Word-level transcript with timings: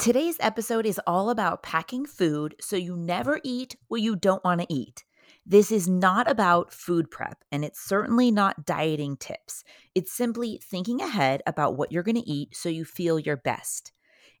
Today's 0.00 0.38
episode 0.40 0.86
is 0.86 0.98
all 1.06 1.28
about 1.28 1.62
packing 1.62 2.06
food 2.06 2.54
so 2.58 2.74
you 2.74 2.96
never 2.96 3.38
eat 3.44 3.76
what 3.88 4.00
you 4.00 4.16
don't 4.16 4.42
want 4.42 4.62
to 4.62 4.66
eat. 4.72 5.04
This 5.44 5.70
is 5.70 5.90
not 5.90 6.28
about 6.28 6.72
food 6.72 7.10
prep, 7.10 7.44
and 7.52 7.66
it's 7.66 7.84
certainly 7.86 8.30
not 8.30 8.64
dieting 8.64 9.18
tips. 9.18 9.62
It's 9.94 10.10
simply 10.10 10.58
thinking 10.64 11.02
ahead 11.02 11.42
about 11.46 11.76
what 11.76 11.92
you're 11.92 12.02
going 12.02 12.14
to 12.14 12.26
eat 12.26 12.56
so 12.56 12.70
you 12.70 12.86
feel 12.86 13.18
your 13.18 13.36
best. 13.36 13.92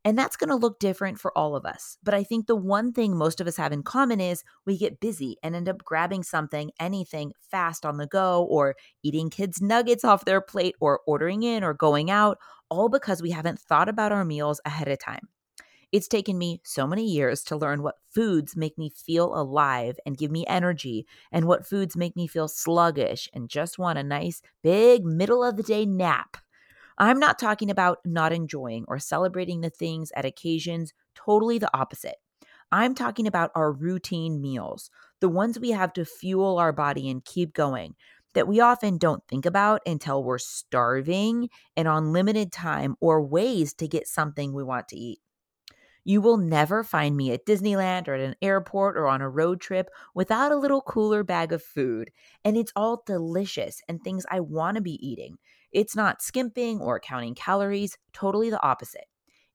And 0.02 0.16
that's 0.16 0.38
going 0.38 0.48
to 0.48 0.56
look 0.56 0.78
different 0.78 1.20
for 1.20 1.36
all 1.36 1.54
of 1.54 1.66
us. 1.66 1.98
But 2.02 2.14
I 2.14 2.24
think 2.24 2.46
the 2.46 2.56
one 2.56 2.94
thing 2.94 3.14
most 3.14 3.38
of 3.38 3.46
us 3.46 3.58
have 3.58 3.70
in 3.70 3.82
common 3.82 4.18
is 4.18 4.42
we 4.64 4.78
get 4.78 4.98
busy 4.98 5.36
and 5.42 5.54
end 5.54 5.68
up 5.68 5.84
grabbing 5.84 6.22
something, 6.22 6.70
anything 6.80 7.32
fast 7.50 7.84
on 7.84 7.98
the 7.98 8.06
go, 8.06 8.44
or 8.44 8.76
eating 9.02 9.28
kids' 9.28 9.60
nuggets 9.60 10.06
off 10.06 10.24
their 10.24 10.40
plate, 10.40 10.76
or 10.80 11.00
ordering 11.06 11.42
in 11.42 11.62
or 11.62 11.74
going 11.74 12.10
out, 12.10 12.38
all 12.70 12.88
because 12.88 13.20
we 13.20 13.32
haven't 13.32 13.58
thought 13.58 13.90
about 13.90 14.10
our 14.10 14.24
meals 14.24 14.58
ahead 14.64 14.88
of 14.88 14.98
time. 14.98 15.28
It's 15.92 16.06
taken 16.06 16.38
me 16.38 16.60
so 16.62 16.86
many 16.86 17.04
years 17.04 17.42
to 17.44 17.56
learn 17.56 17.82
what 17.82 17.98
foods 18.14 18.56
make 18.56 18.78
me 18.78 18.90
feel 18.90 19.34
alive 19.34 19.98
and 20.06 20.16
give 20.16 20.30
me 20.30 20.46
energy, 20.46 21.04
and 21.32 21.46
what 21.46 21.66
foods 21.66 21.96
make 21.96 22.14
me 22.14 22.28
feel 22.28 22.46
sluggish 22.46 23.28
and 23.34 23.48
just 23.48 23.76
want 23.76 23.98
a 23.98 24.04
nice, 24.04 24.40
big, 24.62 25.04
middle 25.04 25.42
of 25.42 25.56
the 25.56 25.64
day 25.64 25.84
nap. 25.84 26.36
I'm 26.96 27.18
not 27.18 27.40
talking 27.40 27.70
about 27.70 27.98
not 28.04 28.32
enjoying 28.32 28.84
or 28.86 29.00
celebrating 29.00 29.62
the 29.62 29.70
things 29.70 30.12
at 30.14 30.24
occasions, 30.24 30.92
totally 31.16 31.58
the 31.58 31.76
opposite. 31.76 32.16
I'm 32.70 32.94
talking 32.94 33.26
about 33.26 33.50
our 33.56 33.72
routine 33.72 34.40
meals, 34.40 34.90
the 35.18 35.28
ones 35.28 35.58
we 35.58 35.70
have 35.70 35.92
to 35.94 36.04
fuel 36.04 36.58
our 36.58 36.72
body 36.72 37.10
and 37.10 37.24
keep 37.24 37.52
going, 37.52 37.96
that 38.34 38.46
we 38.46 38.60
often 38.60 38.96
don't 38.96 39.26
think 39.26 39.44
about 39.44 39.80
until 39.86 40.22
we're 40.22 40.38
starving 40.38 41.48
and 41.76 41.88
on 41.88 42.12
limited 42.12 42.52
time 42.52 42.94
or 43.00 43.20
ways 43.20 43.74
to 43.74 43.88
get 43.88 44.06
something 44.06 44.52
we 44.52 44.62
want 44.62 44.86
to 44.88 44.96
eat. 44.96 45.18
You 46.04 46.20
will 46.20 46.36
never 46.36 46.82
find 46.82 47.16
me 47.16 47.32
at 47.32 47.46
Disneyland 47.46 48.08
or 48.08 48.14
at 48.14 48.20
an 48.20 48.36
airport 48.42 48.96
or 48.96 49.06
on 49.06 49.20
a 49.20 49.28
road 49.28 49.60
trip 49.60 49.88
without 50.14 50.52
a 50.52 50.56
little 50.56 50.80
cooler 50.82 51.22
bag 51.22 51.52
of 51.52 51.62
food. 51.62 52.10
And 52.44 52.56
it's 52.56 52.72
all 52.74 53.02
delicious 53.06 53.80
and 53.88 54.02
things 54.02 54.24
I 54.30 54.40
want 54.40 54.76
to 54.76 54.82
be 54.82 54.98
eating. 55.06 55.36
It's 55.72 55.94
not 55.96 56.22
skimping 56.22 56.80
or 56.80 57.00
counting 57.00 57.34
calories, 57.34 57.96
totally 58.12 58.50
the 58.50 58.62
opposite. 58.62 59.04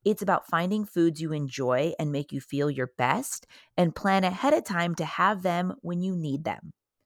It's 0.05 0.21
about 0.21 0.47
finding 0.47 0.85
foods 0.85 1.19
you 1.19 1.33
enjoy 1.33 1.93
and 1.99 2.11
make 2.11 2.31
you 2.31 2.39
feel 2.39 2.69
your 2.69 2.91
best 2.97 3.47
and 3.75 3.95
plan 3.95 4.23
ahead 4.23 4.53
of 4.53 4.63
time 4.63 4.95
to 4.95 5.05
have 5.05 5.41
them 5.41 5.73
when 5.81 6.01
you 6.01 6.15
need 6.15 6.43
them. 6.43 6.73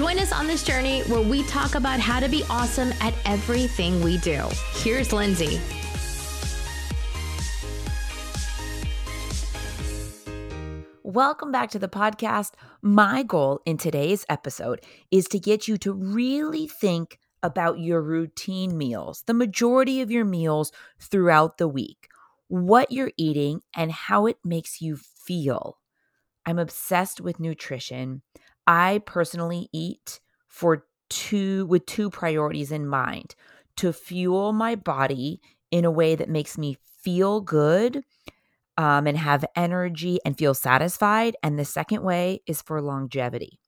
Join 0.00 0.18
us 0.18 0.32
on 0.32 0.46
this 0.46 0.64
journey 0.64 1.02
where 1.02 1.20
we 1.20 1.42
talk 1.42 1.74
about 1.74 2.00
how 2.00 2.20
to 2.20 2.28
be 2.30 2.42
awesome 2.48 2.90
at 3.02 3.12
everything 3.26 4.00
we 4.02 4.16
do. 4.16 4.42
Here's 4.72 5.12
Lindsay. 5.12 5.60
Welcome 11.02 11.52
back 11.52 11.68
to 11.72 11.78
the 11.78 11.86
podcast. 11.86 12.52
My 12.80 13.22
goal 13.22 13.60
in 13.66 13.76
today's 13.76 14.24
episode 14.30 14.80
is 15.10 15.26
to 15.26 15.38
get 15.38 15.68
you 15.68 15.76
to 15.76 15.92
really 15.92 16.66
think 16.66 17.18
about 17.42 17.78
your 17.78 18.00
routine 18.00 18.78
meals, 18.78 19.22
the 19.26 19.34
majority 19.34 20.00
of 20.00 20.10
your 20.10 20.24
meals 20.24 20.72
throughout 20.98 21.58
the 21.58 21.68
week, 21.68 22.08
what 22.48 22.90
you're 22.90 23.12
eating, 23.18 23.60
and 23.76 23.92
how 23.92 24.24
it 24.24 24.38
makes 24.42 24.80
you 24.80 24.96
feel. 24.96 25.76
I'm 26.46 26.58
obsessed 26.58 27.20
with 27.20 27.38
nutrition. 27.38 28.22
I 28.66 29.02
personally 29.06 29.68
eat 29.72 30.20
for 30.48 30.86
two 31.08 31.66
with 31.66 31.86
two 31.86 32.10
priorities 32.10 32.70
in 32.72 32.86
mind 32.86 33.34
to 33.76 33.92
fuel 33.92 34.52
my 34.52 34.76
body 34.76 35.40
in 35.70 35.84
a 35.84 35.90
way 35.90 36.14
that 36.14 36.28
makes 36.28 36.58
me 36.58 36.76
feel 37.02 37.40
good 37.40 38.02
um, 38.76 39.06
and 39.06 39.16
have 39.16 39.44
energy 39.56 40.18
and 40.24 40.38
feel 40.38 40.54
satisfied. 40.54 41.36
And 41.42 41.58
the 41.58 41.64
second 41.64 42.02
way 42.02 42.42
is 42.46 42.62
for 42.62 42.80
longevity. 42.80 43.58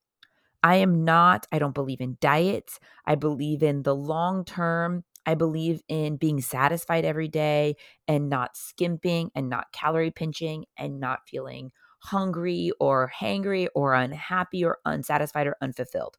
I 0.63 0.77
am 0.77 1.05
not, 1.05 1.47
I 1.51 1.59
don't 1.59 1.75
believe 1.75 2.01
in 2.01 2.17
diets. 2.21 2.79
I 3.05 3.17
believe 3.17 3.63
in 3.63 3.83
the 3.83 3.95
long 3.95 4.45
term. 4.45 5.05
I 5.27 5.35
believe 5.35 5.83
in 5.89 6.17
being 6.17 6.41
satisfied 6.41 7.05
every 7.05 7.29
day 7.29 7.77
and 8.09 8.29
not 8.29 8.57
skimping 8.57 9.31
and 9.35 9.49
not 9.49 9.73
calorie 9.73 10.11
pinching 10.11 10.65
and 10.77 10.99
not 11.01 11.21
feeling 11.27 11.73
hungry 12.03 12.73
or 12.81 13.11
hangry 13.15 13.69
or 13.75 13.95
unhappy 13.95 14.65
or 14.65 14.79
unsatisfied 14.85 15.47
or 15.47 15.57
unfulfilled. 15.61 16.17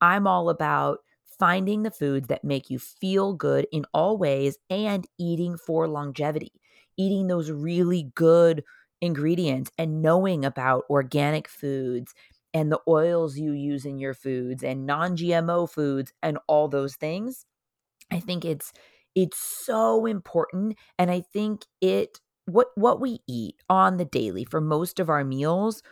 I'm 0.00 0.26
all 0.26 0.48
about 0.50 0.98
finding 1.24 1.82
the 1.82 1.90
foods 1.90 2.28
that 2.28 2.44
make 2.44 2.70
you 2.70 2.78
feel 2.78 3.34
good 3.34 3.66
in 3.72 3.84
all 3.92 4.16
ways 4.18 4.58
and 4.70 5.06
eating 5.18 5.56
for 5.58 5.86
longevity, 5.88 6.52
eating 6.96 7.26
those 7.26 7.50
really 7.50 8.10
good 8.14 8.64
ingredients 9.00 9.70
and 9.78 10.00
knowing 10.00 10.44
about 10.44 10.84
organic 10.88 11.48
foods 11.48 12.14
and 12.54 12.72
the 12.72 12.80
oils 12.88 13.36
you 13.38 13.52
use 13.52 13.84
in 13.84 13.98
your 13.98 14.14
foods 14.14 14.62
and 14.62 14.86
non-GMO 14.86 15.66
foods 15.66 16.12
and 16.22 16.38
all 16.48 16.68
those 16.68 16.96
things. 16.96 17.44
I 18.10 18.20
think 18.20 18.44
it's 18.44 18.72
it's 19.14 19.38
so 19.38 20.06
important 20.06 20.76
and 20.98 21.10
I 21.10 21.20
think 21.20 21.62
it 21.80 22.20
what 22.46 22.68
what 22.74 23.00
we 23.00 23.20
eat 23.28 23.56
on 23.68 23.96
the 23.96 24.04
daily 24.04 24.44
for 24.44 24.60
most 24.60 24.98
of 24.98 25.08
our 25.08 25.24
meals 25.24 25.82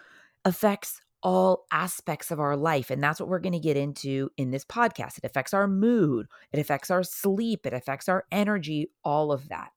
affects 0.45 1.01
all 1.23 1.65
aspects 1.73 2.31
of 2.31 2.39
our 2.39 2.57
life 2.57 2.91
and 2.91 3.03
that's 3.03 3.19
what 3.19 3.29
we're 3.29 3.39
going 3.39 3.55
to 3.55 3.59
get 3.59 3.77
into 3.77 4.31
in 4.37 4.51
this 4.51 4.65
podcast. 4.65 5.19
It 5.19 5.25
affects 5.25 5.55
our 5.55 5.67
mood 5.67 6.27
it 6.53 6.61
affects 6.61 6.91
our 6.91 7.03
sleep 7.03 7.67
it 7.67 7.73
affects 7.73 8.09
our 8.09 8.25
energy 8.31 8.91
all 9.05 9.33
of 9.33 9.49
that. 9.49 9.71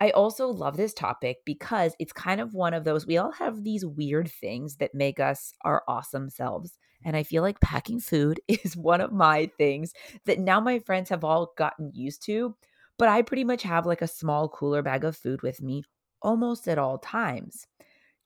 I 0.00 0.10
also 0.10 0.48
love 0.48 0.76
this 0.76 0.94
topic 0.94 1.38
because 1.44 1.94
it's 2.00 2.12
kind 2.12 2.40
of 2.40 2.54
one 2.54 2.74
of 2.74 2.84
those 2.84 3.06
we 3.06 3.18
all 3.18 3.32
have 3.32 3.62
these 3.62 3.84
weird 3.84 4.30
things 4.30 4.76
that 4.76 4.94
make 4.94 5.20
us 5.20 5.52
our 5.62 5.84
awesome 5.86 6.28
selves 6.28 6.76
and 7.04 7.16
i 7.16 7.22
feel 7.22 7.42
like 7.42 7.60
packing 7.60 8.00
food 8.00 8.40
is 8.48 8.76
one 8.76 9.00
of 9.00 9.12
my 9.12 9.48
things 9.58 9.92
that 10.24 10.40
now 10.40 10.60
my 10.60 10.80
friends 10.80 11.08
have 11.10 11.22
all 11.22 11.52
gotten 11.56 11.92
used 11.94 12.24
to 12.24 12.56
but 13.02 13.08
I 13.08 13.22
pretty 13.22 13.42
much 13.42 13.64
have 13.64 13.84
like 13.84 14.00
a 14.00 14.06
small 14.06 14.48
cooler 14.48 14.80
bag 14.80 15.02
of 15.02 15.16
food 15.16 15.42
with 15.42 15.60
me 15.60 15.82
almost 16.22 16.68
at 16.68 16.78
all 16.78 16.98
times. 16.98 17.66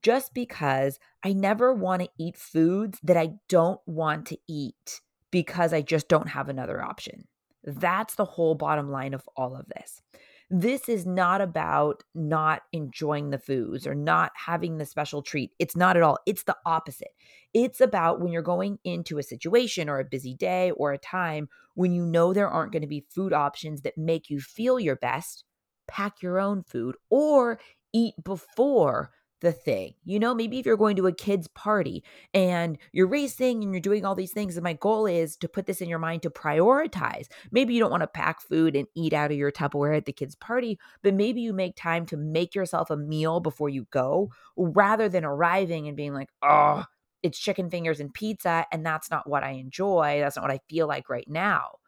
Just 0.02 0.34
because 0.34 0.98
I 1.24 1.32
never 1.32 1.72
want 1.72 2.02
to 2.02 2.10
eat 2.18 2.36
foods 2.36 2.98
that 3.02 3.16
I 3.16 3.36
don't 3.48 3.80
want 3.86 4.26
to 4.26 4.38
eat 4.46 5.00
because 5.30 5.72
I 5.72 5.80
just 5.80 6.08
don't 6.08 6.28
have 6.28 6.50
another 6.50 6.84
option. 6.84 7.26
That's 7.64 8.16
the 8.16 8.26
whole 8.26 8.54
bottom 8.54 8.90
line 8.90 9.14
of 9.14 9.26
all 9.34 9.56
of 9.56 9.64
this. 9.68 10.02
This 10.48 10.88
is 10.88 11.04
not 11.04 11.40
about 11.40 12.04
not 12.14 12.62
enjoying 12.72 13.30
the 13.30 13.38
foods 13.38 13.84
or 13.84 13.96
not 13.96 14.30
having 14.36 14.78
the 14.78 14.86
special 14.86 15.20
treat. 15.20 15.50
It's 15.58 15.74
not 15.74 15.96
at 15.96 16.04
all. 16.04 16.18
It's 16.24 16.44
the 16.44 16.56
opposite. 16.64 17.10
It's 17.52 17.80
about 17.80 18.20
when 18.20 18.30
you're 18.32 18.42
going 18.42 18.78
into 18.84 19.18
a 19.18 19.24
situation 19.24 19.88
or 19.88 19.98
a 19.98 20.04
busy 20.04 20.34
day 20.34 20.70
or 20.70 20.92
a 20.92 20.98
time 20.98 21.48
when 21.74 21.92
you 21.92 22.04
know 22.06 22.32
there 22.32 22.48
aren't 22.48 22.72
going 22.72 22.82
to 22.82 22.88
be 22.88 23.06
food 23.10 23.32
options 23.32 23.82
that 23.82 23.98
make 23.98 24.30
you 24.30 24.40
feel 24.40 24.78
your 24.78 24.94
best, 24.96 25.44
pack 25.88 26.22
your 26.22 26.38
own 26.38 26.62
food 26.62 26.94
or 27.10 27.58
eat 27.92 28.14
before 28.22 29.10
the 29.40 29.52
thing. 29.52 29.94
You 30.04 30.18
know, 30.18 30.34
maybe 30.34 30.58
if 30.58 30.66
you're 30.66 30.76
going 30.76 30.96
to 30.96 31.06
a 31.06 31.12
kid's 31.12 31.48
party 31.48 32.02
and 32.32 32.78
you're 32.92 33.06
racing 33.06 33.62
and 33.62 33.72
you're 33.72 33.80
doing 33.80 34.04
all 34.04 34.14
these 34.14 34.32
things, 34.32 34.56
and 34.56 34.64
my 34.64 34.72
goal 34.72 35.06
is 35.06 35.36
to 35.36 35.48
put 35.48 35.66
this 35.66 35.80
in 35.80 35.88
your 35.88 35.98
mind 35.98 36.22
to 36.22 36.30
prioritize. 36.30 37.26
Maybe 37.50 37.74
you 37.74 37.80
don't 37.80 37.90
want 37.90 38.02
to 38.02 38.06
pack 38.06 38.40
food 38.40 38.74
and 38.74 38.88
eat 38.94 39.12
out 39.12 39.30
of 39.30 39.36
your 39.36 39.52
Tupperware 39.52 39.96
at 39.96 40.06
the 40.06 40.12
kid's 40.12 40.34
party, 40.34 40.78
but 41.02 41.14
maybe 41.14 41.40
you 41.40 41.52
make 41.52 41.76
time 41.76 42.06
to 42.06 42.16
make 42.16 42.54
yourself 42.54 42.90
a 42.90 42.96
meal 42.96 43.40
before 43.40 43.68
you 43.68 43.86
go 43.90 44.30
rather 44.56 45.08
than 45.08 45.24
arriving 45.24 45.86
and 45.86 45.96
being 45.96 46.14
like, 46.14 46.30
oh, 46.42 46.84
it's 47.22 47.38
chicken 47.38 47.70
fingers 47.70 48.00
and 48.00 48.14
pizza. 48.14 48.66
And 48.72 48.86
that's 48.86 49.10
not 49.10 49.28
what 49.28 49.42
I 49.42 49.52
enjoy. 49.52 50.20
That's 50.20 50.36
not 50.36 50.42
what 50.42 50.52
I 50.52 50.60
feel 50.68 50.86
like 50.86 51.10
right 51.10 51.28
now. 51.28 51.78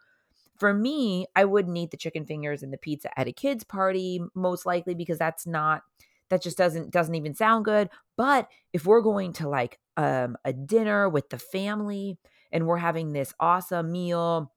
For 0.59 0.75
me, 0.75 1.27
I 1.37 1.45
wouldn't 1.45 1.77
eat 1.77 1.93
the 1.93 1.97
chicken 1.97 2.27
fingers 2.27 2.65
and 2.65 2.73
the 2.73 2.79
pizza 2.79 3.17
at 3.19 3.29
a 3.29 3.33
kid's 3.33 3.63
party, 3.63 4.21
most 4.35 4.67
likely 4.67 4.95
because 4.95 5.17
that's 5.17 5.47
not 5.47 5.83
that 6.31 6.43
just 6.43 6.59
doesn't 6.59 6.91
doesn't 6.91 7.15
even 7.15 7.35
sound 7.35 7.65
good 7.65 7.89
but 8.17 8.49
if 8.73 8.87
we're 8.87 9.01
going 9.01 9.33
to 9.33 9.49
like 9.49 9.79
um, 9.97 10.37
a 10.45 10.53
dinner 10.53 11.09
with 11.09 11.29
the 11.31 11.39
family 11.39 12.19
and 12.53 12.67
we're 12.67 12.77
having 12.77 13.13
this 13.13 13.35
awesome 13.41 13.91
meal 13.93 14.53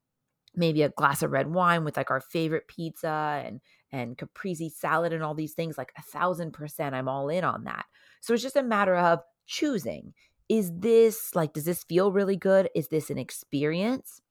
maybe 0.56 0.82
a 0.82 0.90
glass 0.90 1.24
of 1.24 1.32
red 1.32 1.48
wine 1.48 1.84
with 1.84 1.98
like 1.98 2.12
our 2.12 2.22
favorite 2.22 2.68
pizza 2.68 3.42
and 3.46 3.62
and 3.92 4.18
caprese 4.18 4.70
salad 4.70 5.14
and 5.14 5.24
all 5.24 5.34
these 5.34 5.54
things 5.54 5.78
like 5.78 5.92
a 5.98 6.02
thousand 6.02 6.52
percent 6.52 6.96
i'm 6.96 7.08
all 7.08 7.30
in 7.30 7.44
on 7.44 7.64
that 7.64 7.86
so 8.20 8.34
it's 8.34 8.44
just 8.44 8.56
a 8.56 8.64
matter 8.64 8.96
of 8.96 9.20
choosing 9.48 10.14
is 10.52 10.70
this 10.80 11.34
like, 11.34 11.54
does 11.54 11.64
this 11.64 11.86
feel 11.86 12.12
really 12.12 12.36
good? 12.36 12.70
Is 12.76 12.90
this 12.90 13.10
an 13.10 13.18
experience? 13.18 14.22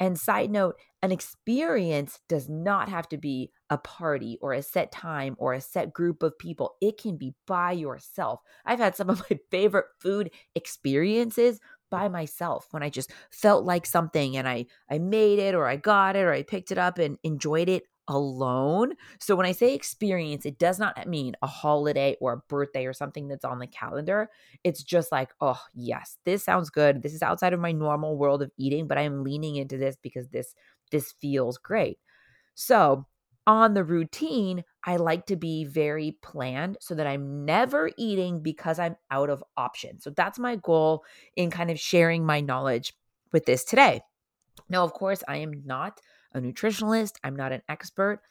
And 0.00 0.18
side 0.18 0.50
note, 0.50 0.76
an 1.02 1.12
experience 1.12 2.20
does 2.28 2.48
not 2.48 2.88
have 2.88 3.08
to 3.10 3.18
be 3.18 3.52
a 3.70 3.78
party 3.78 4.38
or 4.40 4.52
a 4.52 4.62
set 4.62 4.90
time 4.90 5.36
or 5.38 5.52
a 5.52 5.60
set 5.60 5.92
group 5.92 6.22
of 6.22 6.38
people. 6.38 6.74
It 6.80 6.98
can 6.98 7.16
be 7.16 7.34
by 7.46 7.72
yourself. 7.72 8.40
I've 8.64 8.78
had 8.78 8.96
some 8.96 9.10
of 9.10 9.22
my 9.30 9.38
favorite 9.50 9.86
food 10.00 10.30
experiences 10.54 11.60
by 11.90 12.08
myself 12.08 12.66
when 12.70 12.82
I 12.82 12.90
just 12.90 13.12
felt 13.30 13.64
like 13.64 13.86
something 13.86 14.36
and 14.36 14.48
I 14.48 14.66
I 14.90 14.98
made 14.98 15.38
it 15.38 15.54
or 15.54 15.66
I 15.68 15.76
got 15.76 16.16
it 16.16 16.24
or 16.24 16.32
I 16.32 16.42
picked 16.42 16.72
it 16.72 16.78
up 16.78 16.98
and 16.98 17.18
enjoyed 17.22 17.68
it 17.68 17.84
alone. 18.08 18.94
So 19.18 19.36
when 19.36 19.46
I 19.46 19.52
say 19.52 19.74
experience, 19.74 20.44
it 20.46 20.58
does 20.58 20.78
not 20.78 20.98
uh, 20.98 21.08
mean 21.08 21.34
a 21.42 21.46
holiday 21.46 22.16
or 22.20 22.32
a 22.32 22.42
birthday 22.48 22.86
or 22.86 22.92
something 22.92 23.28
that's 23.28 23.44
on 23.44 23.58
the 23.58 23.66
calendar. 23.66 24.30
It's 24.62 24.82
just 24.82 25.12
like, 25.12 25.30
oh, 25.40 25.60
yes, 25.74 26.18
this 26.24 26.44
sounds 26.44 26.70
good. 26.70 27.02
This 27.02 27.14
is 27.14 27.22
outside 27.22 27.52
of 27.52 27.60
my 27.60 27.72
normal 27.72 28.16
world 28.16 28.42
of 28.42 28.50
eating, 28.58 28.86
but 28.86 28.98
I'm 28.98 29.24
leaning 29.24 29.56
into 29.56 29.78
this 29.78 29.96
because 30.00 30.28
this 30.28 30.54
this 30.90 31.12
feels 31.12 31.58
great. 31.58 31.98
So, 32.54 33.06
on 33.46 33.74
the 33.74 33.84
routine, 33.84 34.64
I 34.84 34.96
like 34.96 35.26
to 35.26 35.36
be 35.36 35.64
very 35.64 36.16
planned 36.22 36.78
so 36.80 36.94
that 36.94 37.06
I'm 37.06 37.44
never 37.44 37.90
eating 37.98 38.42
because 38.42 38.78
I'm 38.78 38.96
out 39.10 39.28
of 39.28 39.44
options. 39.56 40.02
So 40.02 40.10
that's 40.10 40.38
my 40.38 40.56
goal 40.56 41.04
in 41.36 41.50
kind 41.50 41.70
of 41.70 41.78
sharing 41.78 42.24
my 42.24 42.40
knowledge 42.40 42.94
with 43.32 43.44
this 43.44 43.64
today. 43.64 44.00
Now, 44.70 44.82
of 44.82 44.94
course, 44.94 45.22
I 45.28 45.38
am 45.38 45.62
not 45.66 46.00
a 46.34 46.40
nutritionalist, 46.40 47.14
I'm 47.24 47.36
not 47.36 47.52
an 47.52 47.62
expert, 47.68 48.22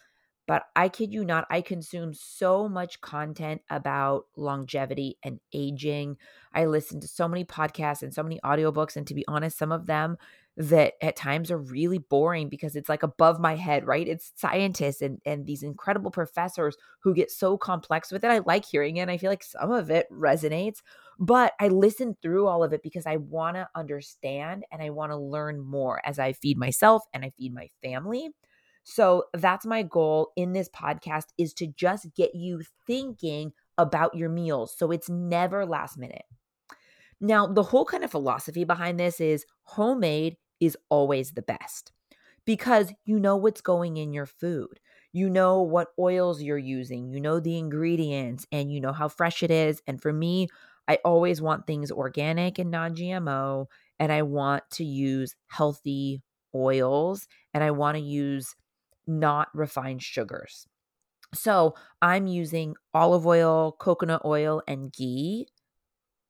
but 0.46 0.64
I 0.76 0.90
kid 0.90 1.14
you 1.14 1.24
not, 1.24 1.48
I 1.50 1.62
consume 1.62 2.14
so 2.14 2.68
much 2.68 3.00
content 3.02 3.62
about 3.70 4.26
longevity 4.36 5.18
and 5.24 5.40
aging. 5.54 6.18
I 6.54 6.66
listen 6.66 7.00
to 7.02 7.08
so 7.08 7.28
many 7.30 7.46
podcasts 7.46 8.04
and 8.04 8.14
so 8.14 8.24
many 8.24 8.40
audiobooks. 8.44 8.98
And 8.98 9.08
to 9.08 9.14
be 9.14 9.26
honest, 9.28 9.58
some 9.58 9.72
of 9.72 9.86
them 9.86 10.18
that 10.56 10.94
at 11.02 11.16
times 11.16 11.50
are 11.50 11.58
really 11.58 11.98
boring 11.98 12.48
because 12.48 12.76
it's 12.76 12.90
like 12.90 13.02
above 13.02 13.40
my 13.40 13.56
head, 13.56 13.88
right? 13.88 14.08
It's 14.08 14.32
scientists 14.36 15.02
and, 15.02 15.20
and 15.26 15.48
these 15.48 15.64
incredible 15.64 16.12
professors 16.12 16.78
who 17.02 17.16
get 17.16 17.32
so 17.32 17.58
complex 17.58 18.12
with 18.12 18.24
it. 18.24 18.30
I 18.30 18.40
like 18.40 18.66
hearing 18.66 18.98
it. 18.98 19.02
And 19.02 19.12
I 19.12 19.18
feel 19.18 19.32
like 19.32 19.44
some 19.44 19.72
of 19.72 19.90
it 19.90 20.06
resonates, 20.12 20.78
but 21.20 21.54
I 21.60 21.70
listen 21.70 22.16
through 22.22 22.48
all 22.48 22.64
of 22.64 22.72
it 22.72 22.84
because 22.84 23.08
I 23.08 23.18
want 23.18 23.56
to 23.56 23.68
understand 23.74 24.64
and 24.72 24.82
I 24.82 24.92
want 24.92 25.12
to 25.12 25.18
learn 25.18 25.60
more 25.60 26.02
as 26.06 26.20
I 26.20 26.34
feed 26.34 26.58
myself 26.58 27.04
and 27.14 27.26
I 27.26 27.32
feed 27.32 27.54
my 27.54 27.70
family. 27.82 28.30
So 28.84 29.24
that's 29.34 29.66
my 29.66 29.82
goal 29.82 30.32
in 30.36 30.54
this 30.54 30.70
podcast 30.70 31.28
is 31.38 31.54
to 31.56 31.68
just 31.68 32.14
get 32.16 32.36
you 32.36 32.62
thinking 32.86 33.54
about 33.78 34.14
your 34.14 34.30
meals 34.30 34.76
so 34.78 34.92
it's 34.92 35.10
never 35.10 35.66
last 35.66 35.98
minute. 35.98 36.26
Now, 37.20 37.48
the 37.48 37.64
whole 37.64 37.86
kind 37.86 38.04
of 38.04 38.12
philosophy 38.12 38.66
behind 38.66 39.00
this 39.00 39.22
is 39.22 39.46
homemade 39.64 40.36
is 40.60 40.78
always 40.90 41.32
the 41.32 41.42
best 41.42 41.92
because 42.46 42.94
you 43.06 43.20
know 43.20 43.36
what's 43.38 43.62
going 43.62 43.98
in 43.98 44.14
your 44.14 44.26
food. 44.26 44.80
You 45.12 45.30
know 45.30 45.62
what 45.62 45.90
oils 46.00 46.42
you're 46.42 46.58
using, 46.58 47.10
you 47.10 47.22
know 47.22 47.40
the 47.40 47.58
ingredients, 47.58 48.48
and 48.52 48.72
you 48.72 48.82
know 48.82 48.94
how 48.94 49.08
fresh 49.08 49.44
it 49.44 49.52
is. 49.52 49.82
And 49.88 50.02
for 50.02 50.12
me, 50.12 50.48
I 50.88 50.98
always 51.06 51.42
want 51.42 51.68
things 51.68 51.92
organic 51.92 52.60
and 52.60 52.72
non 52.72 52.96
GMO, 52.96 53.68
and 54.00 54.12
I 54.12 54.24
want 54.24 54.64
to 54.72 54.84
use 54.84 55.36
healthy 55.48 56.24
oils, 56.56 57.28
and 57.54 57.64
I 57.64 57.72
want 57.72 57.96
to 57.98 58.04
use 58.04 58.56
not 59.08 59.50
refined 59.54 60.02
sugars. 60.04 60.68
So 61.34 61.76
I'm 62.02 62.28
using 62.28 62.76
olive 62.94 63.26
oil, 63.26 63.72
coconut 63.74 64.22
oil, 64.26 64.62
and 64.68 64.92
ghee 64.92 65.48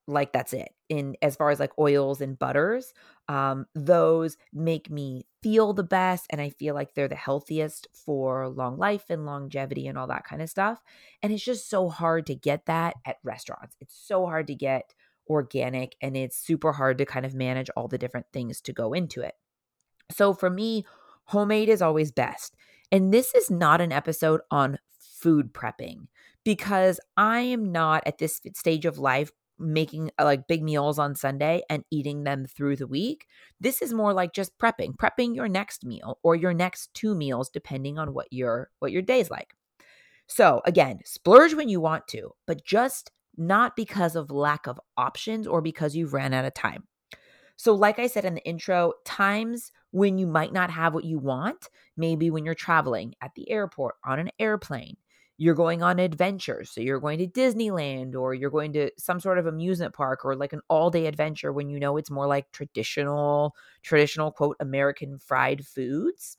like 0.06 0.34
that's 0.34 0.54
it 0.54 0.70
in 0.90 1.16
as 1.22 1.36
far 1.36 1.50
as 1.50 1.60
like 1.60 1.72
oils 1.80 2.20
and 2.20 2.38
butters 2.38 2.94
um 3.30 3.66
those 3.74 4.36
make 4.52 4.90
me 4.90 5.26
feel 5.42 5.72
the 5.72 5.84
best 5.84 6.26
and 6.30 6.42
i 6.42 6.50
feel 6.50 6.76
like 6.76 6.94
they're 6.94 7.08
the 7.08 7.16
healthiest 7.16 7.88
for 7.94 8.50
long 8.50 8.78
life 8.78 9.06
and 9.10 9.26
longevity 9.26 9.88
and 9.88 9.98
all 9.98 10.08
that 10.08 10.26
kind 10.26 10.42
of 10.42 10.50
stuff 10.50 10.82
and 11.22 11.32
it's 11.32 11.44
just 11.44 11.70
so 11.70 11.90
hard 11.90 12.26
to 12.28 12.36
get 12.36 12.66
that 12.66 12.96
at 13.06 13.18
restaurants. 13.24 13.76
It's 13.80 13.96
so 13.96 14.26
hard 14.26 14.48
to 14.48 14.56
get 14.56 14.94
organic 15.30 15.96
and 16.02 16.18
it's 16.18 16.38
super 16.38 16.74
hard 16.74 16.98
to 16.98 17.06
kind 17.06 17.26
of 17.26 17.34
manage 17.34 17.70
all 17.78 17.88
the 17.88 17.98
different 17.98 18.28
things 18.34 18.60
to 18.62 18.74
go 18.74 18.92
into 18.92 19.22
it. 19.22 19.36
So 20.12 20.34
for 20.34 20.50
me 20.50 20.86
homemade 21.26 21.70
is 21.70 21.82
always 21.82 22.12
best 22.12 22.56
and 22.92 23.14
this 23.14 23.34
is 23.34 23.50
not 23.50 23.80
an 23.80 23.94
episode 23.94 24.42
on 24.52 24.78
food 25.00 25.54
prepping 25.54 26.08
because 26.44 27.00
I 27.16 27.40
am 27.40 27.72
not 27.72 28.04
at 28.06 28.18
this 28.18 28.42
stage 28.54 28.86
of 28.86 29.00
life 29.00 29.32
making 29.60 30.12
uh, 30.20 30.24
like 30.24 30.48
big 30.48 30.64
meals 30.64 31.00
on 31.00 31.16
Sunday 31.16 31.62
and 31.70 31.84
eating 31.92 32.24
them 32.24 32.46
through 32.46 32.76
the 32.76 32.88
week. 32.88 33.28
This 33.60 33.82
is 33.82 33.94
more 33.94 34.14
like 34.14 34.34
just 34.34 34.58
prepping, 34.58 34.96
prepping 34.96 35.36
your 35.36 35.48
next 35.48 35.86
meal 35.86 36.20
or 36.24 36.36
your 36.36 36.54
next 36.54 36.94
two 36.94 37.16
meals 37.16 37.50
depending 37.50 37.98
on 37.98 38.14
what 38.14 38.28
your 38.32 38.70
what 38.80 38.92
your 38.92 39.02
day's 39.02 39.30
like. 39.30 39.56
So, 40.28 40.62
again, 40.66 41.00
splurge 41.06 41.54
when 41.54 41.70
you 41.70 41.80
want 41.82 42.08
to, 42.10 42.32
but 42.48 42.64
just 42.64 43.12
not 43.38 43.76
because 43.76 44.16
of 44.16 44.32
lack 44.32 44.68
of 44.68 44.80
options 44.98 45.48
or 45.48 45.62
because 45.62 45.96
you've 45.96 46.14
ran 46.14 46.34
out 46.34 46.46
of 46.46 46.54
time. 46.54 46.84
So, 47.56 47.74
like 47.74 48.00
I 48.00 48.08
said 48.08 48.26
in 48.26 48.36
the 48.36 48.46
intro, 48.46 48.94
times 49.06 49.72
when 49.92 50.18
you 50.18 50.26
might 50.26 50.54
not 50.54 50.72
have 50.72 50.94
what 50.94 51.04
you 51.04 51.20
want, 51.20 51.70
maybe 51.96 52.32
when 52.32 52.46
you're 52.46 52.56
traveling 52.56 53.14
at 53.22 53.32
the 53.36 53.50
airport, 53.50 53.96
on 54.04 54.20
an 54.20 54.32
airplane, 54.40 54.98
you're 55.38 55.56
going 55.56 55.82
on 55.82 56.00
adventures. 56.00 56.70
So 56.70 56.82
you're 56.82 57.00
going 57.00 57.20
to 57.20 57.28
Disneyland 57.28 58.16
or 58.16 58.34
you're 58.34 58.52
going 58.52 58.74
to 58.74 58.92
some 58.98 59.20
sort 59.20 59.40
of 59.40 59.48
amusement 59.48 59.94
park 59.94 60.24
or 60.26 60.36
like 60.36 60.54
an 60.54 60.62
all-day 60.70 61.08
adventure 61.08 61.52
when 61.52 61.70
you 61.70 61.80
know 61.80 61.98
it's 61.98 62.12
more 62.12 62.28
like 62.28 62.52
traditional 62.52 63.56
traditional 63.82 64.32
quote 64.32 64.58
American 64.60 65.18
fried 65.18 65.66
foods 65.66 66.38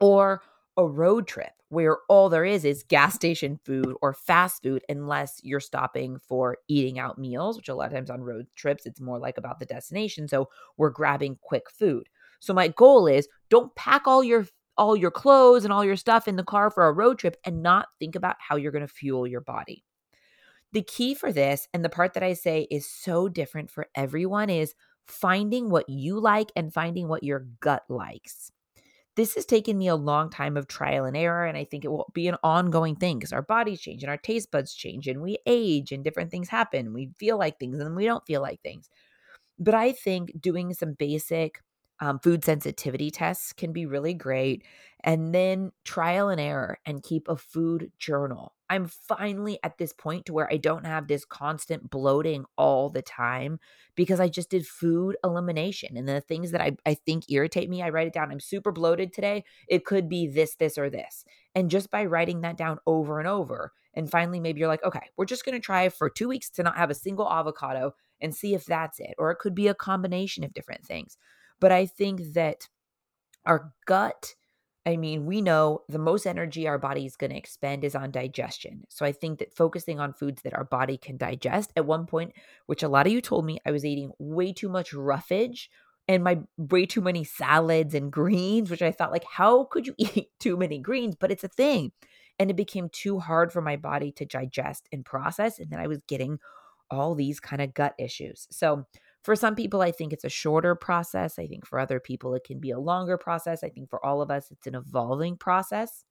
or 0.00 0.42
a 0.76 0.86
road 0.86 1.26
trip 1.26 1.52
where 1.68 1.98
all 2.08 2.28
there 2.28 2.44
is 2.44 2.64
is 2.64 2.84
gas 2.88 3.14
station 3.14 3.58
food 3.64 3.94
or 4.02 4.12
fast 4.12 4.62
food 4.62 4.82
unless 4.88 5.40
you're 5.42 5.60
stopping 5.60 6.18
for 6.18 6.58
eating 6.68 6.98
out 6.98 7.18
meals, 7.18 7.56
which 7.56 7.68
a 7.68 7.74
lot 7.74 7.86
of 7.86 7.92
times 7.92 8.10
on 8.10 8.22
road 8.22 8.46
trips 8.56 8.86
it's 8.86 9.00
more 9.00 9.18
like 9.18 9.38
about 9.38 9.58
the 9.58 9.66
destination. 9.66 10.28
So 10.28 10.48
we're 10.76 10.90
grabbing 10.90 11.38
quick 11.40 11.70
food. 11.70 12.08
So 12.40 12.52
my 12.52 12.68
goal 12.68 13.06
is 13.06 13.28
don't 13.50 13.74
pack 13.76 14.06
all 14.06 14.24
your 14.24 14.46
all 14.80 14.96
your 14.96 15.10
clothes 15.10 15.62
and 15.62 15.72
all 15.72 15.84
your 15.84 15.94
stuff 15.94 16.26
in 16.26 16.36
the 16.36 16.42
car 16.42 16.70
for 16.70 16.86
a 16.86 16.92
road 16.92 17.18
trip 17.18 17.36
and 17.44 17.62
not 17.62 17.88
think 17.98 18.16
about 18.16 18.36
how 18.38 18.56
you're 18.56 18.72
going 18.72 18.86
to 18.86 18.92
fuel 18.92 19.26
your 19.26 19.42
body. 19.42 19.84
The 20.72 20.80
key 20.80 21.14
for 21.14 21.32
this, 21.32 21.68
and 21.74 21.84
the 21.84 21.90
part 21.90 22.14
that 22.14 22.22
I 22.22 22.32
say 22.32 22.66
is 22.70 22.88
so 22.88 23.28
different 23.28 23.70
for 23.70 23.88
everyone, 23.94 24.48
is 24.48 24.74
finding 25.06 25.68
what 25.68 25.86
you 25.86 26.18
like 26.18 26.50
and 26.56 26.72
finding 26.72 27.08
what 27.08 27.22
your 27.22 27.40
gut 27.60 27.82
likes. 27.90 28.52
This 29.16 29.34
has 29.34 29.44
taken 29.44 29.76
me 29.76 29.88
a 29.88 29.96
long 29.96 30.30
time 30.30 30.56
of 30.56 30.66
trial 30.66 31.04
and 31.04 31.14
error, 31.14 31.44
and 31.44 31.58
I 31.58 31.64
think 31.64 31.84
it 31.84 31.88
will 31.88 32.10
be 32.14 32.26
an 32.28 32.36
ongoing 32.42 32.96
thing 32.96 33.18
because 33.18 33.34
our 33.34 33.42
bodies 33.42 33.82
change 33.82 34.02
and 34.02 34.08
our 34.08 34.16
taste 34.16 34.50
buds 34.50 34.72
change 34.72 35.06
and 35.08 35.20
we 35.20 35.36
age 35.44 35.92
and 35.92 36.02
different 36.02 36.30
things 36.30 36.48
happen. 36.48 36.94
We 36.94 37.10
feel 37.18 37.36
like 37.36 37.58
things 37.58 37.76
and 37.76 37.86
then 37.86 37.96
we 37.96 38.06
don't 38.06 38.24
feel 38.24 38.40
like 38.40 38.62
things. 38.62 38.88
But 39.58 39.74
I 39.74 39.92
think 39.92 40.40
doing 40.40 40.72
some 40.72 40.94
basic 40.94 41.60
um, 42.00 42.18
food 42.18 42.44
sensitivity 42.44 43.10
tests 43.10 43.52
can 43.52 43.72
be 43.72 43.86
really 43.86 44.14
great. 44.14 44.64
And 45.02 45.34
then 45.34 45.72
trial 45.84 46.28
and 46.28 46.40
error 46.40 46.78
and 46.84 47.02
keep 47.02 47.28
a 47.28 47.36
food 47.36 47.90
journal. 47.98 48.54
I'm 48.68 48.86
finally 48.86 49.58
at 49.62 49.78
this 49.78 49.92
point 49.92 50.26
to 50.26 50.32
where 50.32 50.50
I 50.52 50.56
don't 50.56 50.86
have 50.86 51.08
this 51.08 51.24
constant 51.24 51.90
bloating 51.90 52.44
all 52.56 52.90
the 52.90 53.02
time 53.02 53.58
because 53.96 54.20
I 54.20 54.28
just 54.28 54.50
did 54.50 54.66
food 54.66 55.16
elimination. 55.24 55.96
And 55.96 56.08
the 56.08 56.20
things 56.20 56.52
that 56.52 56.60
I, 56.60 56.76
I 56.86 56.94
think 56.94 57.30
irritate 57.30 57.68
me, 57.68 57.82
I 57.82 57.88
write 57.88 58.06
it 58.06 58.12
down. 58.12 58.30
I'm 58.30 58.40
super 58.40 58.72
bloated 58.72 59.12
today. 59.12 59.44
It 59.68 59.84
could 59.84 60.08
be 60.08 60.26
this, 60.26 60.54
this, 60.54 60.78
or 60.78 60.88
this. 60.88 61.24
And 61.54 61.70
just 61.70 61.90
by 61.90 62.04
writing 62.04 62.42
that 62.42 62.56
down 62.56 62.78
over 62.86 63.18
and 63.18 63.26
over, 63.26 63.72
and 63.94 64.08
finally, 64.08 64.38
maybe 64.38 64.60
you're 64.60 64.68
like, 64.68 64.84
okay, 64.84 65.08
we're 65.16 65.24
just 65.24 65.44
going 65.44 65.56
to 65.56 65.64
try 65.64 65.88
for 65.88 66.08
two 66.08 66.28
weeks 66.28 66.48
to 66.50 66.62
not 66.62 66.76
have 66.76 66.90
a 66.90 66.94
single 66.94 67.30
avocado 67.30 67.94
and 68.20 68.34
see 68.34 68.54
if 68.54 68.64
that's 68.64 69.00
it. 69.00 69.14
Or 69.18 69.30
it 69.32 69.38
could 69.38 69.54
be 69.54 69.66
a 69.66 69.74
combination 69.74 70.44
of 70.44 70.54
different 70.54 70.84
things. 70.84 71.16
But 71.60 71.72
I 71.72 71.86
think 71.86 72.34
that 72.34 72.68
our 73.46 73.72
gut, 73.86 74.34
I 74.86 74.96
mean, 74.96 75.26
we 75.26 75.42
know 75.42 75.82
the 75.88 75.98
most 75.98 76.26
energy 76.26 76.66
our 76.66 76.78
body 76.78 77.04
is 77.06 77.16
going 77.16 77.30
to 77.30 77.36
expend 77.36 77.84
is 77.84 77.94
on 77.94 78.10
digestion. 78.10 78.84
So 78.88 79.04
I 79.04 79.12
think 79.12 79.38
that 79.38 79.54
focusing 79.54 80.00
on 80.00 80.12
foods 80.14 80.42
that 80.42 80.54
our 80.54 80.64
body 80.64 80.96
can 80.96 81.16
digest 81.16 81.72
at 81.76 81.86
one 81.86 82.06
point, 82.06 82.32
which 82.66 82.82
a 82.82 82.88
lot 82.88 83.06
of 83.06 83.12
you 83.12 83.20
told 83.20 83.44
me 83.44 83.58
I 83.66 83.70
was 83.72 83.84
eating 83.84 84.12
way 84.18 84.52
too 84.52 84.68
much 84.68 84.92
roughage 84.92 85.70
and 86.08 86.24
my 86.24 86.40
way 86.56 86.86
too 86.86 87.00
many 87.02 87.24
salads 87.24 87.94
and 87.94 88.10
greens, 88.10 88.70
which 88.70 88.82
I 88.82 88.90
thought 88.90 89.12
like, 89.12 89.24
how 89.24 89.64
could 89.64 89.86
you 89.86 89.94
eat 89.98 90.28
too 90.40 90.56
many 90.56 90.78
greens? 90.78 91.14
But 91.14 91.30
it's 91.30 91.44
a 91.44 91.48
thing. 91.48 91.92
And 92.38 92.50
it 92.50 92.56
became 92.56 92.88
too 92.88 93.18
hard 93.18 93.52
for 93.52 93.60
my 93.60 93.76
body 93.76 94.12
to 94.12 94.24
digest 94.24 94.88
and 94.92 95.04
process. 95.04 95.58
And 95.58 95.70
then 95.70 95.78
I 95.78 95.86
was 95.86 96.02
getting 96.08 96.38
all 96.90 97.14
these 97.14 97.38
kind 97.38 97.62
of 97.62 97.74
gut 97.74 97.94
issues. 97.98 98.46
So 98.50 98.86
for 99.22 99.36
some 99.36 99.54
people, 99.54 99.82
I 99.82 99.92
think 99.92 100.12
it's 100.12 100.24
a 100.24 100.28
shorter 100.30 100.74
process. 100.74 101.38
I 101.38 101.46
think 101.46 101.66
for 101.66 101.78
other 101.78 102.00
people, 102.00 102.34
it 102.34 102.44
can 102.44 102.60
be 102.60 102.70
a 102.70 102.78
longer 102.78 103.18
process. 103.18 103.62
I 103.64 103.68
think 103.70 103.90
for 103.90 104.04
all 104.04 104.22
of 104.22 104.30
us, 104.30 104.50
it's 104.50 104.66
an 104.66 104.74
evolving 104.74 105.36
process. 105.36 106.04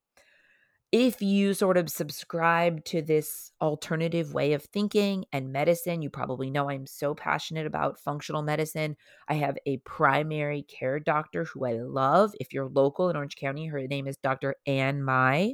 if 0.92 1.22
you 1.22 1.54
sort 1.54 1.78
of 1.78 1.88
subscribe 1.90 2.84
to 2.84 3.02
this 3.02 3.52
alternative 3.62 4.34
way 4.34 4.54
of 4.54 4.64
thinking 4.64 5.24
and 5.32 5.52
medicine, 5.52 6.02
you 6.02 6.10
probably 6.10 6.50
know 6.50 6.68
I'm 6.70 6.88
so 6.88 7.14
passionate 7.14 7.68
about 7.68 8.00
functional 8.00 8.42
medicine. 8.42 8.98
I 9.28 9.36
have 9.36 9.56
a 9.68 9.78
primary 9.78 10.64
care 10.64 11.00
doctor 11.00 11.44
who 11.46 11.66
I 11.66 11.74
love. 11.74 12.34
If 12.40 12.54
you're 12.54 12.68
local 12.70 13.10
in 13.10 13.16
Orange 13.16 13.36
County, 13.36 13.68
her 13.68 13.88
name 13.88 14.08
is 14.08 14.18
Dr. 14.18 14.56
Ann 14.66 15.04
Mai, 15.04 15.54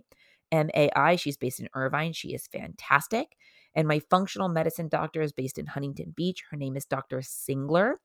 M 0.54 0.70
A 0.74 0.90
I. 0.96 1.18
She's 1.18 1.36
based 1.38 1.60
in 1.60 1.68
Irvine. 1.76 2.14
She 2.14 2.34
is 2.34 2.48
fantastic. 2.48 3.36
And 3.76 3.88
my 3.88 4.00
functional 4.00 4.48
medicine 4.48 4.88
doctor 4.88 5.22
is 5.22 5.32
based 5.32 5.58
in 5.58 5.68
Huntington 5.68 6.14
Beach. 6.16 6.44
Her 6.50 6.58
name 6.58 6.78
is 6.78 6.86
Dr. 6.86 7.20
Singler 7.20 7.96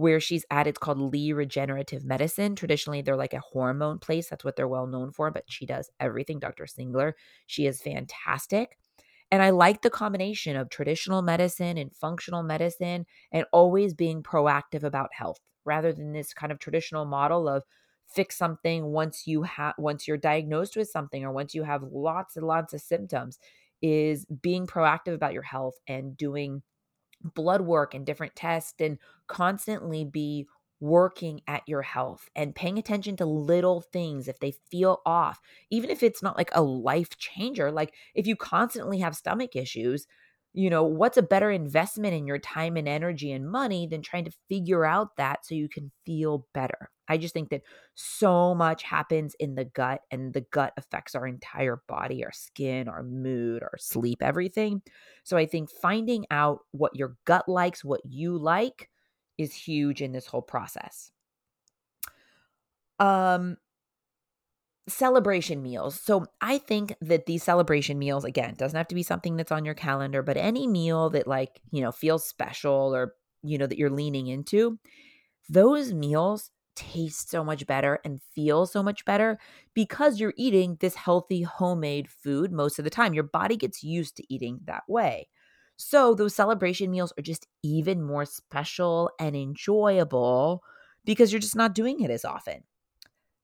where 0.00 0.18
she's 0.18 0.46
at. 0.50 0.66
It's 0.66 0.78
called 0.78 0.98
Lee 0.98 1.32
Regenerative 1.32 2.04
Medicine. 2.04 2.56
Traditionally, 2.56 3.02
they're 3.02 3.16
like 3.16 3.34
a 3.34 3.40
hormone 3.40 3.98
place. 3.98 4.30
That's 4.30 4.44
what 4.44 4.56
they're 4.56 4.66
well 4.66 4.86
known 4.86 5.12
for, 5.12 5.30
but 5.30 5.44
she 5.46 5.66
does 5.66 5.90
everything. 6.00 6.38
Dr. 6.38 6.64
Singler, 6.64 7.12
she 7.46 7.66
is 7.66 7.82
fantastic. 7.82 8.78
And 9.30 9.42
I 9.42 9.50
like 9.50 9.82
the 9.82 9.90
combination 9.90 10.56
of 10.56 10.70
traditional 10.70 11.20
medicine 11.20 11.76
and 11.76 11.94
functional 11.94 12.42
medicine 12.42 13.04
and 13.30 13.44
always 13.52 13.92
being 13.92 14.22
proactive 14.22 14.82
about 14.82 15.12
health 15.12 15.40
rather 15.66 15.92
than 15.92 16.12
this 16.12 16.32
kind 16.32 16.50
of 16.50 16.58
traditional 16.58 17.04
model 17.04 17.46
of 17.46 17.64
fix 18.06 18.36
something 18.36 18.86
once 18.86 19.26
you 19.26 19.42
have 19.42 19.74
once 19.78 20.08
you're 20.08 20.16
diagnosed 20.16 20.76
with 20.76 20.88
something 20.88 21.24
or 21.24 21.30
once 21.30 21.54
you 21.54 21.62
have 21.62 21.82
lots 21.92 22.36
and 22.36 22.44
lots 22.44 22.74
of 22.74 22.80
symptoms 22.80 23.38
is 23.82 24.26
being 24.26 24.66
proactive 24.66 25.14
about 25.14 25.32
your 25.32 25.42
health 25.42 25.74
and 25.88 26.16
doing 26.16 26.62
blood 27.22 27.62
work 27.62 27.94
and 27.94 28.06
different 28.06 28.34
tests 28.34 28.74
and 28.80 28.98
constantly 29.26 30.04
be 30.04 30.46
working 30.80 31.42
at 31.46 31.62
your 31.68 31.82
health 31.82 32.28
and 32.34 32.54
paying 32.54 32.78
attention 32.78 33.14
to 33.16 33.26
little 33.26 33.82
things 33.82 34.26
if 34.28 34.38
they 34.40 34.52
feel 34.70 35.02
off, 35.04 35.40
even 35.70 35.90
if 35.90 36.02
it's 36.02 36.22
not 36.22 36.38
like 36.38 36.50
a 36.54 36.62
life 36.62 37.18
changer. 37.18 37.70
Like 37.70 37.94
if 38.14 38.26
you 38.26 38.34
constantly 38.34 38.98
have 39.00 39.14
stomach 39.14 39.54
issues, 39.54 40.06
you 40.54 40.70
know, 40.70 40.82
what's 40.82 41.18
a 41.18 41.22
better 41.22 41.50
investment 41.50 42.14
in 42.14 42.26
your 42.26 42.38
time 42.38 42.76
and 42.76 42.88
energy 42.88 43.30
and 43.30 43.50
money 43.50 43.86
than 43.86 44.00
trying 44.02 44.24
to 44.24 44.32
figure 44.48 44.86
out 44.86 45.16
that 45.16 45.44
so 45.44 45.54
you 45.54 45.68
can 45.68 45.92
feel 46.06 46.46
better? 46.54 46.90
I 47.10 47.18
just 47.18 47.34
think 47.34 47.50
that 47.50 47.62
so 47.94 48.54
much 48.54 48.84
happens 48.84 49.34
in 49.40 49.56
the 49.56 49.64
gut, 49.64 50.00
and 50.12 50.32
the 50.32 50.46
gut 50.52 50.72
affects 50.76 51.16
our 51.16 51.26
entire 51.26 51.82
body, 51.88 52.24
our 52.24 52.32
skin, 52.32 52.88
our 52.88 53.02
mood, 53.02 53.64
our 53.64 53.76
sleep, 53.78 54.22
everything. 54.22 54.80
So 55.24 55.36
I 55.36 55.44
think 55.44 55.70
finding 55.82 56.24
out 56.30 56.60
what 56.70 56.94
your 56.94 57.16
gut 57.24 57.48
likes, 57.48 57.84
what 57.84 58.00
you 58.08 58.38
like, 58.38 58.88
is 59.36 59.52
huge 59.52 60.00
in 60.00 60.12
this 60.12 60.26
whole 60.26 60.42
process. 60.42 61.10
Um, 63.00 63.56
celebration 64.88 65.62
meals. 65.62 65.98
So 66.00 66.26
I 66.40 66.58
think 66.58 66.94
that 67.00 67.26
these 67.26 67.42
celebration 67.42 67.98
meals, 67.98 68.24
again, 68.24 68.54
doesn't 68.56 68.76
have 68.76 68.88
to 68.88 68.94
be 68.94 69.02
something 69.02 69.36
that's 69.36 69.52
on 69.52 69.64
your 69.64 69.74
calendar, 69.74 70.22
but 70.22 70.36
any 70.36 70.66
meal 70.66 71.10
that 71.10 71.26
like, 71.26 71.60
you 71.70 71.82
know, 71.82 71.90
feels 71.90 72.26
special 72.26 72.94
or, 72.94 73.14
you 73.42 73.58
know, 73.58 73.66
that 73.66 73.78
you're 73.78 73.90
leaning 73.90 74.28
into, 74.28 74.78
those 75.48 75.92
meals 75.92 76.50
taste 76.76 77.30
so 77.30 77.44
much 77.44 77.66
better 77.66 78.00
and 78.04 78.22
feel 78.34 78.66
so 78.66 78.82
much 78.82 79.04
better 79.04 79.38
because 79.74 80.20
you're 80.20 80.34
eating 80.36 80.76
this 80.80 80.94
healthy 80.94 81.42
homemade 81.42 82.08
food 82.08 82.52
most 82.52 82.78
of 82.78 82.84
the 82.84 82.90
time. 82.90 83.14
Your 83.14 83.24
body 83.24 83.56
gets 83.56 83.82
used 83.82 84.16
to 84.16 84.34
eating 84.34 84.60
that 84.64 84.84
way. 84.88 85.28
So 85.76 86.14
those 86.14 86.34
celebration 86.34 86.90
meals 86.90 87.12
are 87.18 87.22
just 87.22 87.46
even 87.62 88.02
more 88.02 88.24
special 88.24 89.10
and 89.18 89.34
enjoyable 89.34 90.62
because 91.04 91.32
you're 91.32 91.40
just 91.40 91.56
not 91.56 91.74
doing 91.74 92.00
it 92.00 92.10
as 92.10 92.24
often. 92.24 92.62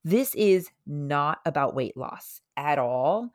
This 0.05 0.35
is 0.35 0.69
not 0.87 1.39
about 1.47 1.75
weight 1.75 1.97
loss 1.97 2.41
at 2.57 2.79
all. 2.79 3.33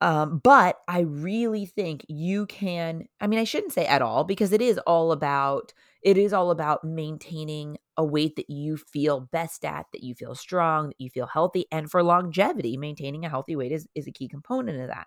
Um, 0.00 0.40
but 0.42 0.80
I 0.88 1.00
really 1.00 1.66
think 1.66 2.04
you 2.08 2.46
can, 2.46 3.06
I 3.20 3.26
mean, 3.26 3.38
I 3.38 3.44
shouldn't 3.44 3.72
say 3.72 3.86
at 3.86 4.02
all 4.02 4.24
because 4.24 4.52
it 4.52 4.60
is 4.60 4.78
all 4.86 5.12
about 5.12 5.72
it 6.02 6.18
is 6.18 6.34
all 6.34 6.50
about 6.50 6.84
maintaining 6.84 7.78
a 7.96 8.04
weight 8.04 8.36
that 8.36 8.50
you 8.50 8.76
feel 8.76 9.20
best 9.20 9.64
at, 9.64 9.86
that 9.92 10.02
you 10.02 10.14
feel 10.14 10.34
strong, 10.34 10.88
that 10.88 11.00
you 11.00 11.08
feel 11.08 11.26
healthy. 11.26 11.64
And 11.72 11.90
for 11.90 12.02
longevity, 12.02 12.76
maintaining 12.76 13.24
a 13.24 13.30
healthy 13.30 13.56
weight 13.56 13.72
is, 13.72 13.88
is 13.94 14.06
a 14.06 14.12
key 14.12 14.28
component 14.28 14.80
of 14.82 14.88
that. 14.88 15.06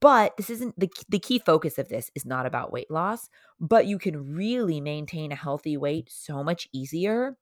But 0.00 0.36
this 0.36 0.50
isn't 0.50 0.78
the, 0.78 0.90
the 1.08 1.18
key 1.18 1.38
focus 1.38 1.78
of 1.78 1.88
this 1.88 2.10
is 2.14 2.24
not 2.24 2.46
about 2.46 2.72
weight 2.72 2.90
loss, 2.90 3.28
but 3.60 3.86
you 3.86 3.98
can 3.98 4.34
really 4.34 4.80
maintain 4.80 5.32
a 5.32 5.36
healthy 5.36 5.76
weight 5.76 6.10
so 6.10 6.42
much 6.42 6.68
easier 6.72 7.36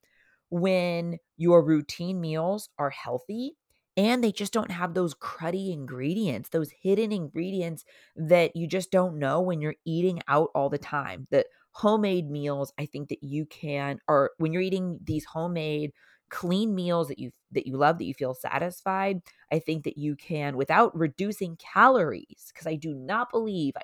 when 0.51 1.19
your 1.37 1.63
routine 1.65 2.21
meals 2.21 2.69
are 2.79 2.91
healthy 2.91 3.53
and 3.97 4.23
they 4.23 4.33
just 4.33 4.53
don't 4.53 4.71
have 4.71 4.95
those 4.95 5.15
cruddy 5.15 5.73
ingredients, 5.73 6.51
those 6.51 6.71
hidden 6.83 7.13
ingredients 7.13 7.85
that 8.17 8.55
you 8.57 8.67
just 8.67 8.91
don't 8.91 9.19
know 9.19 9.41
when 9.41 9.61
you're 9.61 9.75
eating 9.85 10.21
out 10.29 10.51
all 10.55 10.69
the 10.71 10.79
time. 10.79 11.27
The 11.31 11.45
homemade 11.73 12.31
meals, 12.31 12.73
I 12.79 12.87
think 12.87 13.09
that 13.09 13.23
you 13.23 13.47
can 13.47 13.99
or 14.09 14.31
when 14.39 14.53
you're 14.53 14.63
eating 14.63 14.99
these 15.03 15.25
homemade 15.25 15.93
clean 16.31 16.75
meals 16.75 17.09
that 17.09 17.19
you 17.19 17.31
that 17.51 17.67
you 17.67 17.77
love 17.77 17.99
that 17.99 18.05
you 18.05 18.15
feel 18.15 18.35
satisfied 18.35 19.21
i 19.51 19.59
think 19.59 19.83
that 19.83 19.99
you 19.99 20.15
can 20.15 20.57
without 20.57 20.97
reducing 20.97 21.57
calories 21.57 22.53
because 22.55 22.69
i 22.69 22.77
do 22.77 22.95
not 22.95 23.29
believe 23.33 23.75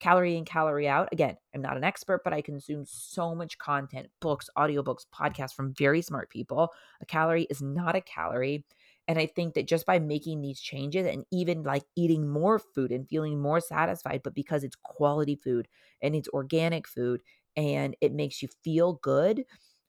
calorie 0.00 0.36
in 0.36 0.44
calorie 0.44 0.88
out 0.88 1.08
again 1.12 1.36
i'm 1.54 1.62
not 1.62 1.76
an 1.78 1.84
expert 1.84 2.20
but 2.22 2.32
i 2.34 2.42
consume 2.42 2.84
so 2.84 3.34
much 3.34 3.56
content 3.58 4.10
books 4.20 4.50
audiobooks 4.58 5.06
podcasts 5.14 5.54
from 5.54 5.72
very 5.74 6.02
smart 6.02 6.28
people 6.28 6.68
a 7.00 7.06
calorie 7.06 7.44
is 7.48 7.62
not 7.62 7.96
a 7.96 8.00
calorie 8.02 8.64
and 9.08 9.18
i 9.18 9.26
think 9.26 9.54
that 9.54 9.66
just 9.68 9.86
by 9.86 9.98
making 9.98 10.40
these 10.40 10.60
changes 10.60 11.06
and 11.06 11.24
even 11.32 11.62
like 11.62 11.84
eating 11.96 12.28
more 12.28 12.58
food 12.58 12.92
and 12.92 13.08
feeling 13.08 13.40
more 13.40 13.60
satisfied 13.60 14.22
but 14.22 14.34
because 14.34 14.64
it's 14.64 14.76
quality 14.76 15.36
food 15.36 15.68
and 16.02 16.14
it's 16.14 16.28
organic 16.30 16.86
food 16.88 17.20
and 17.56 17.96
it 18.00 18.12
makes 18.12 18.42
you 18.42 18.48
feel 18.62 18.94
good 18.94 19.44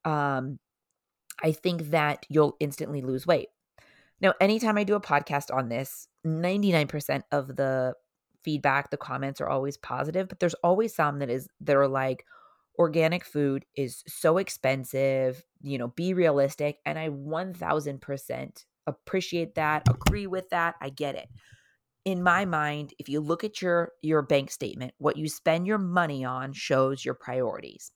um 0.05 0.59
I 1.43 1.51
think 1.51 1.91
that 1.91 2.25
you'll 2.29 2.55
instantly 2.59 3.01
lose 3.01 3.27
weight. 3.27 3.49
Now, 4.21 4.33
anytime 4.41 4.77
I 4.77 4.83
do 4.83 4.95
a 4.95 5.01
podcast 5.01 5.53
on 5.53 5.69
this, 5.69 6.07
99% 6.23 7.25
of 7.31 7.55
the 7.55 7.95
feedback, 8.43 8.91
the 8.91 8.97
comments 8.97 9.41
are 9.41 9.49
always 9.49 9.77
positive, 9.77 10.27
but 10.29 10.39
there's 10.39 10.53
always 10.55 10.95
some 10.95 11.19
that 11.19 11.29
is 11.29 11.49
that 11.61 11.75
are 11.75 11.87
like 11.87 12.25
organic 12.79 13.25
food 13.25 13.65
is 13.75 14.03
so 14.07 14.37
expensive, 14.37 15.43
you 15.61 15.77
know, 15.77 15.89
be 15.89 16.13
realistic 16.13 16.79
and 16.85 16.99
I 16.99 17.09
1000% 17.09 18.65
appreciate 18.87 19.55
that, 19.55 19.83
agree 19.89 20.27
with 20.27 20.49
that, 20.49 20.75
I 20.81 20.89
get 20.89 21.15
it. 21.15 21.27
In 22.03 22.21
my 22.21 22.45
mind, 22.45 22.93
if 22.99 23.09
you 23.09 23.19
look 23.19 23.43
at 23.43 23.61
your 23.61 23.91
your 24.01 24.21
bank 24.21 24.51
statement, 24.51 24.93
what 24.99 25.17
you 25.17 25.27
spend 25.27 25.65
your 25.65 25.79
money 25.79 26.23
on 26.23 26.53
shows 26.53 27.03
your 27.03 27.15
priorities. 27.15 27.91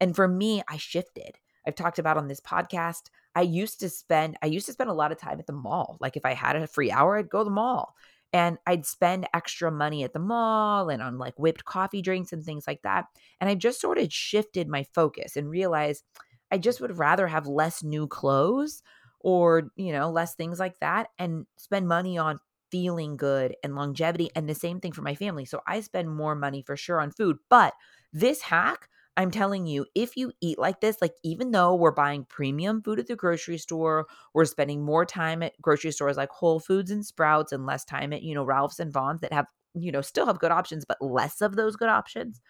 And 0.00 0.16
for 0.16 0.26
me, 0.26 0.62
I 0.68 0.78
shifted. 0.78 1.38
I've 1.66 1.76
talked 1.76 2.00
about 2.00 2.16
on 2.16 2.26
this 2.26 2.40
podcast. 2.40 3.02
I 3.34 3.42
used 3.42 3.80
to 3.80 3.88
spend 3.88 4.36
I 4.42 4.46
used 4.46 4.66
to 4.66 4.72
spend 4.72 4.90
a 4.90 4.94
lot 4.94 5.12
of 5.12 5.18
time 5.18 5.38
at 5.38 5.46
the 5.46 5.52
mall. 5.52 5.96
Like 6.00 6.16
if 6.16 6.24
I 6.24 6.34
had 6.34 6.56
a 6.56 6.66
free 6.66 6.90
hour, 6.90 7.16
I'd 7.16 7.30
go 7.30 7.38
to 7.38 7.44
the 7.44 7.50
mall. 7.50 7.94
And 8.34 8.56
I'd 8.66 8.86
spend 8.86 9.28
extra 9.34 9.70
money 9.70 10.04
at 10.04 10.14
the 10.14 10.18
mall 10.18 10.88
and 10.88 11.02
on 11.02 11.18
like 11.18 11.38
whipped 11.38 11.66
coffee 11.66 12.00
drinks 12.00 12.32
and 12.32 12.42
things 12.42 12.66
like 12.66 12.80
that. 12.82 13.04
And 13.40 13.50
I 13.50 13.54
just 13.54 13.80
sort 13.80 13.98
of 13.98 14.10
shifted 14.10 14.68
my 14.68 14.84
focus 14.94 15.36
and 15.36 15.50
realized 15.50 16.02
I 16.50 16.58
just 16.58 16.80
would 16.80 16.98
rather 16.98 17.26
have 17.28 17.46
less 17.46 17.82
new 17.82 18.06
clothes 18.06 18.82
or, 19.22 19.70
you 19.76 19.92
know, 19.92 20.10
less 20.10 20.34
things 20.34 20.58
like 20.58 20.78
that 20.80 21.08
and 21.18 21.46
spend 21.56 21.88
money 21.88 22.18
on 22.18 22.40
feeling 22.70 23.16
good 23.16 23.54
and 23.62 23.74
longevity 23.74 24.30
and 24.34 24.48
the 24.48 24.54
same 24.54 24.80
thing 24.80 24.92
for 24.92 25.02
my 25.02 25.14
family. 25.14 25.44
So 25.44 25.60
I 25.66 25.80
spend 25.80 26.10
more 26.10 26.34
money 26.34 26.62
for 26.62 26.76
sure 26.76 27.00
on 27.00 27.10
food, 27.10 27.36
but 27.50 27.74
this 28.12 28.42
hack 28.42 28.88
I'm 29.16 29.30
telling 29.30 29.66
you, 29.66 29.84
if 29.94 30.16
you 30.16 30.32
eat 30.40 30.58
like 30.58 30.80
this, 30.80 31.02
like 31.02 31.12
even 31.22 31.50
though 31.50 31.74
we're 31.74 31.90
buying 31.90 32.24
premium 32.24 32.80
food 32.82 32.98
at 32.98 33.08
the 33.08 33.14
grocery 33.16 33.58
store, 33.58 34.06
we're 34.32 34.46
spending 34.46 34.82
more 34.82 35.04
time 35.04 35.42
at 35.42 35.52
grocery 35.60 35.92
stores 35.92 36.16
like 36.16 36.30
Whole 36.30 36.60
Foods 36.60 36.90
and 36.90 37.04
Sprouts 37.04 37.52
and 37.52 37.66
less 37.66 37.84
time 37.84 38.14
at, 38.14 38.22
you 38.22 38.34
know, 38.34 38.42
Ralph's 38.42 38.80
and 38.80 38.90
Vons 38.90 39.20
that 39.20 39.30
have, 39.34 39.44
you 39.74 39.92
know, 39.92 40.00
still 40.00 40.24
have 40.24 40.38
good 40.38 40.50
options, 40.50 40.86
but 40.86 40.96
less 41.02 41.42
of 41.42 41.56
those 41.56 41.76
good 41.76 41.90
options. 41.90 42.40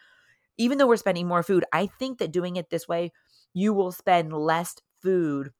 Even 0.58 0.78
though 0.78 0.86
we're 0.86 0.96
spending 0.96 1.28
more 1.28 1.42
food, 1.42 1.64
I 1.72 1.86
think 1.86 2.18
that 2.18 2.32
doing 2.32 2.56
it 2.56 2.70
this 2.70 2.86
way, 2.88 3.12
you 3.54 3.72
will 3.72 3.92
spend 3.92 4.32
less 4.32 4.76
food 5.02 5.50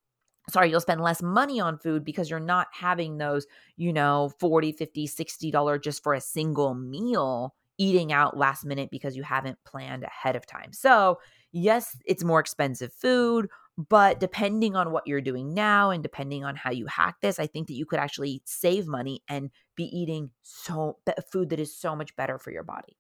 sorry 0.49 0.71
you'll 0.71 0.81
spend 0.81 1.01
less 1.01 1.23
money 1.23 1.61
on 1.61 1.79
food 1.79 2.05
because 2.05 2.29
you're 2.29 2.41
not 2.41 2.67
having 2.73 3.19
those 3.19 3.47
you 3.77 3.93
know 3.93 4.33
40 4.41 4.73
50 4.73 5.07
60 5.07 5.51
dollar 5.51 5.79
just 5.79 6.03
for 6.03 6.15
a 6.15 6.21
single 6.21 6.75
meal 6.75 7.55
eating 7.79 8.13
out 8.13 8.37
last 8.37 8.65
minute 8.65 8.91
because 8.91 9.17
you 9.17 9.23
haven't 9.23 9.59
planned 9.65 10.05
ahead 10.05 10.37
of 10.37 10.47
time. 10.47 10.73
So, 10.73 11.19
yes, 11.51 11.97
it's 12.05 12.25
more 12.25 12.41
expensive 12.41 12.93
food, 12.93 13.49
but 13.77 14.21
depending 14.21 14.77
on 14.77 14.93
what 14.93 15.07
you're 15.07 15.21
doing 15.21 15.55
now 15.55 15.91
and 15.91 16.03
depending 16.03 16.45
on 16.45 16.55
how 16.55 16.71
you 16.71 16.87
hack 16.87 17.17
this, 17.21 17.39
I 17.39 17.47
think 17.47 17.69
that 17.69 17.75
you 17.75 17.87
could 17.87 17.99
actually 17.99 18.43
save 18.45 18.87
money 18.87 19.23
and 19.29 19.51
be 19.75 19.85
eating 19.85 20.31
so 20.43 20.99
food 21.31 21.51
that 21.51 21.61
is 21.61 21.75
so 21.75 21.97
much 21.97 22.15
better 22.15 22.39
for 22.39 22.51
your 22.51 22.63
body. 22.63 22.97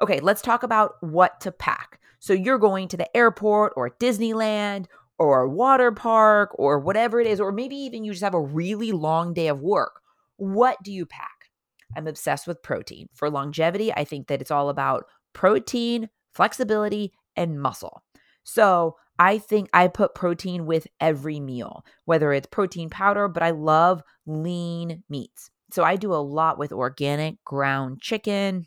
Okay, 0.00 0.20
let's 0.20 0.42
talk 0.42 0.62
about 0.62 0.94
what 1.00 1.40
to 1.40 1.50
pack. 1.50 1.98
So 2.20 2.32
you're 2.32 2.58
going 2.58 2.88
to 2.88 2.96
the 2.96 3.16
airport 3.16 3.72
or 3.74 3.90
Disneyland 3.90 4.86
or 5.18 5.42
a 5.42 5.50
water 5.50 5.92
park 5.92 6.50
or 6.54 6.78
whatever 6.78 7.20
it 7.20 7.26
is, 7.26 7.40
or 7.40 7.52
maybe 7.52 7.76
even 7.76 8.04
you 8.04 8.12
just 8.12 8.24
have 8.24 8.34
a 8.34 8.40
really 8.40 8.92
long 8.92 9.34
day 9.34 9.48
of 9.48 9.60
work 9.60 10.00
what 10.38 10.82
do 10.82 10.92
you 10.92 11.04
pack? 11.04 11.50
I'm 11.96 12.06
obsessed 12.06 12.46
with 12.46 12.62
protein. 12.62 13.08
For 13.12 13.28
longevity, 13.28 13.92
I 13.92 14.04
think 14.04 14.28
that 14.28 14.40
it's 14.40 14.50
all 14.50 14.70
about 14.70 15.04
protein, 15.34 16.08
flexibility, 16.32 17.12
and 17.36 17.60
muscle. 17.60 18.02
So 18.44 18.96
I 19.18 19.38
think 19.38 19.68
I 19.72 19.88
put 19.88 20.14
protein 20.14 20.64
with 20.64 20.86
every 21.00 21.40
meal, 21.40 21.84
whether 22.04 22.32
it's 22.32 22.46
protein 22.46 22.88
powder, 22.88 23.28
but 23.28 23.42
I 23.42 23.50
love 23.50 24.02
lean 24.26 25.02
meats. 25.08 25.50
So 25.70 25.82
I 25.82 25.96
do 25.96 26.14
a 26.14 26.16
lot 26.16 26.56
with 26.56 26.72
organic 26.72 27.42
ground 27.44 28.00
chicken, 28.00 28.66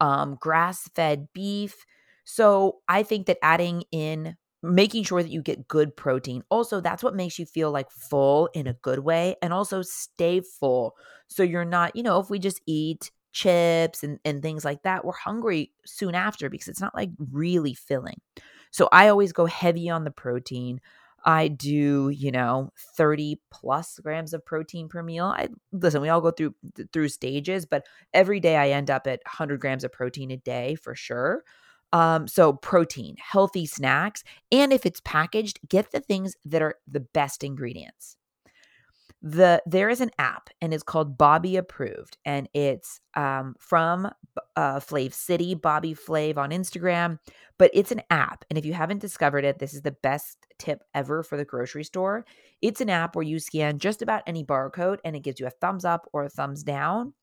um, 0.00 0.36
grass 0.40 0.88
fed 0.94 1.28
beef. 1.32 1.86
So 2.24 2.80
I 2.88 3.04
think 3.04 3.26
that 3.26 3.38
adding 3.42 3.84
in 3.92 4.36
making 4.64 5.04
sure 5.04 5.22
that 5.22 5.30
you 5.30 5.42
get 5.42 5.68
good 5.68 5.96
protein. 5.96 6.42
Also, 6.50 6.80
that's 6.80 7.02
what 7.02 7.14
makes 7.14 7.38
you 7.38 7.46
feel 7.46 7.70
like 7.70 7.90
full 7.90 8.48
in 8.54 8.66
a 8.66 8.72
good 8.74 9.00
way 9.00 9.36
and 9.42 9.52
also 9.52 9.82
stay 9.82 10.40
full. 10.40 10.96
So 11.28 11.42
you're 11.42 11.64
not, 11.64 11.94
you 11.96 12.02
know, 12.02 12.18
if 12.20 12.30
we 12.30 12.38
just 12.38 12.60
eat 12.66 13.10
chips 13.32 14.02
and, 14.02 14.18
and 14.24 14.42
things 14.42 14.64
like 14.64 14.82
that, 14.84 15.04
we're 15.04 15.12
hungry 15.12 15.72
soon 15.84 16.14
after 16.14 16.48
because 16.48 16.68
it's 16.68 16.80
not 16.80 16.94
like 16.94 17.10
really 17.32 17.74
filling. 17.74 18.20
So 18.70 18.88
I 18.92 19.08
always 19.08 19.32
go 19.32 19.46
heavy 19.46 19.88
on 19.90 20.04
the 20.04 20.10
protein. 20.10 20.80
I 21.26 21.48
do, 21.48 22.10
you 22.10 22.30
know, 22.30 22.70
30 22.96 23.40
plus 23.50 23.98
grams 24.02 24.34
of 24.34 24.44
protein 24.44 24.88
per 24.88 25.02
meal. 25.02 25.26
I 25.26 25.48
listen, 25.72 26.02
we 26.02 26.08
all 26.10 26.20
go 26.20 26.30
through 26.30 26.54
through 26.92 27.08
stages, 27.08 27.64
but 27.66 27.86
every 28.12 28.40
day 28.40 28.56
I 28.56 28.70
end 28.70 28.90
up 28.90 29.06
at 29.06 29.20
100 29.24 29.60
grams 29.60 29.84
of 29.84 29.92
protein 29.92 30.30
a 30.30 30.36
day 30.36 30.74
for 30.74 30.94
sure. 30.94 31.42
Um, 31.94 32.26
so 32.26 32.52
protein, 32.52 33.14
healthy 33.20 33.66
snacks, 33.66 34.24
and 34.50 34.72
if 34.72 34.84
it's 34.84 35.00
packaged, 35.04 35.60
get 35.68 35.92
the 35.92 36.00
things 36.00 36.34
that 36.44 36.60
are 36.60 36.74
the 36.88 36.98
best 36.98 37.44
ingredients. 37.44 38.16
The 39.22 39.62
there 39.64 39.88
is 39.88 40.00
an 40.00 40.10
app 40.18 40.50
and 40.60 40.74
it's 40.74 40.82
called 40.82 41.16
Bobby 41.16 41.56
Approved, 41.56 42.18
and 42.24 42.48
it's 42.52 43.00
um, 43.14 43.54
from 43.60 44.10
uh, 44.56 44.80
Flav 44.80 45.14
City, 45.14 45.54
Bobby 45.54 45.94
Flav 45.94 46.36
on 46.36 46.50
Instagram. 46.50 47.20
But 47.58 47.70
it's 47.72 47.92
an 47.92 48.02
app, 48.10 48.44
and 48.50 48.58
if 48.58 48.66
you 48.66 48.72
haven't 48.72 49.00
discovered 49.00 49.44
it, 49.44 49.60
this 49.60 49.72
is 49.72 49.82
the 49.82 49.92
best 50.02 50.36
tip 50.58 50.82
ever 50.94 51.22
for 51.22 51.36
the 51.36 51.44
grocery 51.44 51.84
store. 51.84 52.26
It's 52.60 52.80
an 52.80 52.90
app 52.90 53.14
where 53.14 53.22
you 53.22 53.38
scan 53.38 53.78
just 53.78 54.02
about 54.02 54.24
any 54.26 54.44
barcode, 54.44 54.98
and 55.04 55.14
it 55.14 55.22
gives 55.22 55.38
you 55.38 55.46
a 55.46 55.50
thumbs 55.50 55.84
up 55.84 56.10
or 56.12 56.24
a 56.24 56.28
thumbs 56.28 56.64
down, 56.64 57.14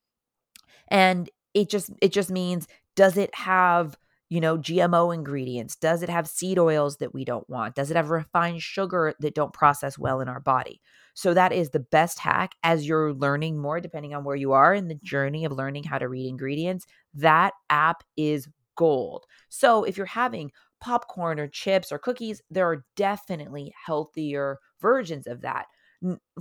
and 0.87 1.29
it 1.53 1.69
just 1.69 1.91
it 2.01 2.13
just 2.13 2.31
means 2.31 2.69
does 2.95 3.17
it 3.17 3.35
have 3.35 3.97
you 4.31 4.39
know, 4.39 4.57
GMO 4.57 5.13
ingredients? 5.13 5.75
Does 5.75 6.01
it 6.01 6.09
have 6.09 6.25
seed 6.25 6.57
oils 6.57 6.95
that 6.97 7.13
we 7.13 7.25
don't 7.25 7.47
want? 7.49 7.75
Does 7.75 7.91
it 7.91 7.97
have 7.97 8.11
refined 8.11 8.61
sugar 8.61 9.13
that 9.19 9.35
don't 9.35 9.51
process 9.51 9.99
well 9.99 10.21
in 10.21 10.29
our 10.29 10.39
body? 10.39 10.81
So 11.13 11.33
that 11.33 11.51
is 11.51 11.71
the 11.71 11.81
best 11.81 12.17
hack 12.17 12.53
as 12.63 12.87
you're 12.87 13.13
learning 13.13 13.57
more, 13.57 13.81
depending 13.81 14.13
on 14.13 14.23
where 14.23 14.37
you 14.37 14.53
are 14.53 14.73
in 14.73 14.87
the 14.87 14.95
journey 14.95 15.43
of 15.43 15.51
learning 15.51 15.83
how 15.83 15.97
to 15.97 16.07
read 16.07 16.29
ingredients. 16.29 16.85
That 17.13 17.51
app 17.69 18.03
is 18.15 18.47
gold. 18.77 19.25
So 19.49 19.83
if 19.83 19.97
you're 19.97 20.05
having 20.05 20.53
popcorn 20.79 21.37
or 21.37 21.49
chips 21.49 21.91
or 21.91 21.99
cookies, 21.99 22.41
there 22.49 22.69
are 22.69 22.85
definitely 22.95 23.73
healthier 23.85 24.59
versions 24.79 25.27
of 25.27 25.41
that 25.41 25.65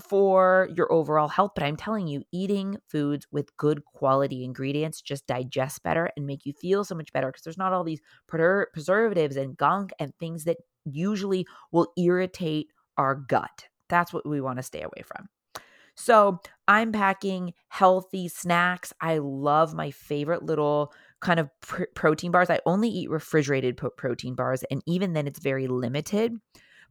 for 0.00 0.68
your 0.74 0.90
overall 0.92 1.28
health. 1.28 1.52
But 1.54 1.64
I'm 1.64 1.76
telling 1.76 2.06
you, 2.06 2.22
eating 2.32 2.78
foods 2.88 3.26
with 3.30 3.56
good 3.56 3.84
quality 3.84 4.44
ingredients 4.44 5.00
just 5.00 5.26
digest 5.26 5.82
better 5.82 6.10
and 6.16 6.26
make 6.26 6.46
you 6.46 6.52
feel 6.52 6.84
so 6.84 6.94
much 6.94 7.12
better 7.12 7.28
because 7.28 7.42
there's 7.42 7.58
not 7.58 7.72
all 7.72 7.84
these 7.84 8.00
preservatives 8.26 9.36
and 9.36 9.56
gunk 9.56 9.92
and 9.98 10.12
things 10.18 10.44
that 10.44 10.56
usually 10.84 11.46
will 11.72 11.92
irritate 11.98 12.68
our 12.96 13.14
gut. 13.14 13.68
That's 13.88 14.12
what 14.12 14.26
we 14.26 14.40
want 14.40 14.58
to 14.58 14.62
stay 14.62 14.82
away 14.82 15.02
from. 15.04 15.28
So 15.96 16.40
I'm 16.66 16.92
packing 16.92 17.52
healthy 17.68 18.28
snacks. 18.28 18.92
I 19.00 19.18
love 19.18 19.74
my 19.74 19.90
favorite 19.90 20.42
little 20.42 20.94
kind 21.20 21.38
of 21.38 21.50
pr- 21.60 21.84
protein 21.94 22.30
bars. 22.30 22.48
I 22.48 22.60
only 22.64 22.88
eat 22.88 23.10
refrigerated 23.10 23.76
protein 23.96 24.34
bars, 24.34 24.64
and 24.70 24.82
even 24.86 25.12
then, 25.12 25.26
it's 25.26 25.40
very 25.40 25.66
limited. 25.66 26.36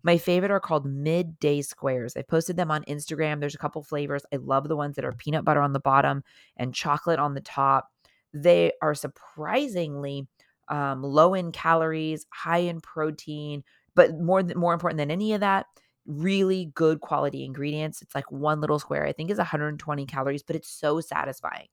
My 0.04 0.18
favorite 0.18 0.52
are 0.52 0.60
called 0.60 0.86
midday 0.86 1.62
squares. 1.62 2.16
I 2.16 2.22
posted 2.22 2.56
them 2.58 2.72
on 2.72 2.84
Instagram. 2.84 3.40
There's 3.40 3.56
a 3.56 3.60
couple 3.60 3.84
flavors. 3.84 4.24
I 4.34 4.38
love 4.38 4.68
the 4.68 4.76
ones 4.76 4.96
that 4.96 5.06
are 5.06 5.12
peanut 5.14 5.44
butter 5.44 5.62
on 5.62 5.74
the 5.74 5.80
bottom 5.80 6.24
and 6.58 6.74
chocolate 6.74 7.20
on 7.20 7.34
the 7.34 7.42
top. 7.42 7.92
They 8.34 8.72
are 8.82 8.96
surprisingly 8.96 10.28
um, 10.70 11.04
low 11.04 11.34
in 11.34 11.52
calories, 11.52 12.26
high 12.32 12.60
in 12.60 12.80
protein, 12.80 13.64
but 13.96 14.18
more 14.20 14.44
more 14.56 14.74
important 14.74 15.00
than 15.00 15.12
any 15.12 15.34
of 15.34 15.42
that, 15.42 15.66
really 16.06 16.72
good 16.76 17.02
quality 17.02 17.44
ingredients. 17.44 18.02
It's 18.02 18.16
like 18.16 18.32
one 18.32 18.62
little 18.62 18.80
square, 18.80 19.06
I 19.06 19.12
think 19.12 19.32
is 19.32 19.38
120 19.38 20.06
calories, 20.06 20.44
but 20.44 20.56
it's 20.56 20.70
so 20.70 21.02
satisfying. 21.02 21.68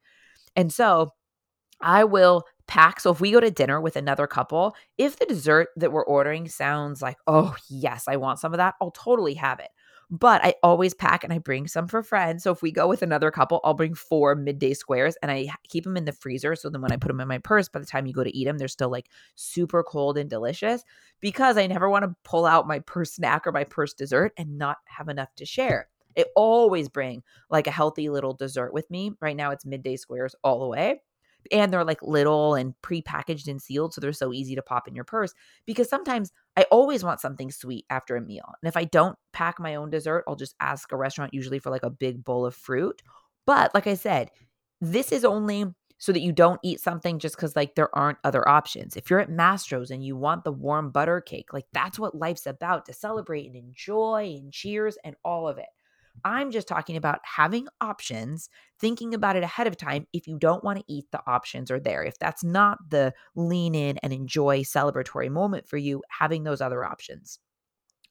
And 0.56 0.72
so 0.72 1.10
I 1.80 2.04
will 2.04 2.44
pack. 2.66 3.00
So 3.00 3.11
if 3.11 3.20
we 3.20 3.33
go 3.33 3.40
to 3.40 3.50
dinner 3.50 3.81
with 3.81 3.96
another 3.96 4.26
couple, 4.26 4.74
if 4.98 5.18
the 5.18 5.26
dessert 5.26 5.68
that 5.76 5.92
we're 5.92 6.05
ordering 6.05 6.48
sounds 6.48 7.02
like, 7.02 7.16
oh, 7.26 7.55
yes, 7.68 8.05
I 8.09 8.16
want 8.16 8.38
some 8.38 8.52
of 8.52 8.59
that, 8.59 8.74
I'll 8.81 8.90
totally 8.90 9.35
have 9.35 9.61
it. 9.61 9.68
But 10.09 10.44
I 10.44 10.55
always 10.62 10.94
pack 10.94 11.24
and 11.24 11.33
I 11.33 11.38
bring 11.38 11.66
some 11.66 11.88
for 11.88 12.00
friends. 12.00 12.44
So 12.44 12.52
if 12.52 12.62
we 12.62 12.70
go 12.70 12.87
with 12.87 13.02
another 13.02 13.33
couple, 13.33 13.61
I'll 13.64 13.74
bring 13.74 13.94
four 13.94 14.37
midday 14.37 14.72
squares 14.72 15.16
and 15.20 15.33
I 15.33 15.48
keep 15.68 15.83
them 15.83 15.96
in 15.96 16.05
the 16.05 16.12
freezer. 16.12 16.55
So 16.55 16.70
then 16.70 16.81
when 16.81 16.92
I 16.92 16.96
put 16.96 17.09
them 17.09 17.20
in 17.20 17.26
my 17.26 17.38
purse, 17.38 17.68
by 17.68 17.81
the 17.81 17.87
time 17.87 18.07
you 18.07 18.12
go 18.12 18.22
to 18.22 18.37
eat 18.37 18.44
them, 18.44 18.57
they're 18.57 18.68
still 18.68 18.90
like 18.90 19.11
super 19.35 19.83
cold 19.83 20.16
and 20.16 20.31
delicious 20.31 20.85
because 21.20 21.57
I 21.57 21.66
never 21.66 21.90
want 21.90 22.05
to 22.05 22.14
pull 22.22 22.46
out 22.46 22.68
my 22.68 22.79
purse 22.81 23.14
snack 23.14 23.48
or 23.48 23.52
my 23.52 23.64
purse 23.64 23.94
dessert 23.94 24.33
and 24.37 24.59
not 24.59 24.76
have 24.85 25.09
enough 25.09 25.35
to 25.37 25.44
share. 25.44 25.88
I 26.16 26.24
always 26.37 26.88
bring 26.88 27.24
like 27.50 27.66
a 27.66 27.72
healthy 27.72 28.09
little 28.09 28.33
dessert 28.33 28.72
with 28.72 28.88
me. 28.90 29.12
Right 29.20 29.37
now 29.37 29.50
it's 29.50 29.66
midday 29.66 29.96
squares 29.96 30.37
all 30.44 30.61
the 30.61 30.68
way 30.68 31.00
and 31.52 31.72
they're 31.72 31.85
like 31.85 32.02
little 32.02 32.54
and 32.54 32.74
pre-packaged 32.82 33.48
and 33.48 33.61
sealed 33.61 33.92
so 33.92 34.00
they're 34.00 34.12
so 34.12 34.32
easy 34.32 34.54
to 34.54 34.62
pop 34.62 34.88
in 34.88 34.94
your 34.94 35.04
purse 35.04 35.35
because 35.66 35.88
sometimes 35.88 36.32
i 36.56 36.62
always 36.70 37.04
want 37.04 37.20
something 37.20 37.50
sweet 37.50 37.85
after 37.90 38.16
a 38.16 38.20
meal 38.20 38.52
and 38.62 38.68
if 38.68 38.76
i 38.76 38.85
don't 38.85 39.16
pack 39.32 39.59
my 39.59 39.74
own 39.74 39.90
dessert 39.90 40.24
i'll 40.26 40.37
just 40.37 40.54
ask 40.61 40.92
a 40.92 40.96
restaurant 40.96 41.35
usually 41.35 41.59
for 41.59 41.70
like 41.70 41.82
a 41.82 41.90
big 41.90 42.24
bowl 42.24 42.46
of 42.46 42.54
fruit 42.54 43.02
but 43.46 43.74
like 43.74 43.87
i 43.87 43.94
said 43.94 44.30
this 44.80 45.12
is 45.12 45.24
only 45.24 45.66
so 45.98 46.12
that 46.12 46.20
you 46.20 46.32
don't 46.32 46.61
eat 46.62 46.80
something 46.80 47.18
just 47.18 47.37
because 47.37 47.56
like 47.56 47.74
there 47.74 47.94
aren't 47.96 48.18
other 48.22 48.46
options. 48.46 48.96
If 48.96 49.09
you're 49.09 49.20
at 49.20 49.30
mastro's 49.30 49.90
and 49.90 50.04
you 50.04 50.16
want 50.16 50.44
the 50.44 50.52
warm 50.52 50.90
butter 50.90 51.20
cake 51.20 51.52
like 51.52 51.66
that's 51.72 51.98
what 51.98 52.14
life's 52.14 52.46
about 52.46 52.87
to 52.87 52.92
celebrate 52.92 53.46
and 53.46 53.56
enjoy 53.56 54.37
and 54.38 54.52
cheers 54.52 54.98
and 55.04 55.16
all 55.24 55.48
of 55.48 55.59
it 55.59 55.66
I'm 56.26 56.50
just 56.50 56.66
talking 56.66 56.96
about 56.96 57.20
having 57.22 57.68
options, 57.80 58.50
thinking 58.80 59.14
about 59.14 59.36
it 59.36 59.44
ahead 59.44 59.68
of 59.68 59.76
time 59.76 60.08
if 60.12 60.26
you 60.26 60.38
don't 60.40 60.64
want 60.64 60.80
to 60.80 60.84
eat 60.88 61.04
the 61.12 61.20
options 61.24 61.70
are 61.70 61.78
there. 61.78 62.02
If 62.02 62.18
that's 62.18 62.42
not 62.42 62.78
the 62.90 63.14
lean 63.36 63.76
in 63.76 63.96
and 63.98 64.12
enjoy 64.12 64.62
celebratory 64.62 65.30
moment 65.30 65.68
for 65.68 65.76
you, 65.76 66.02
having 66.10 66.42
those 66.42 66.60
other 66.60 66.84
options. 66.84 67.38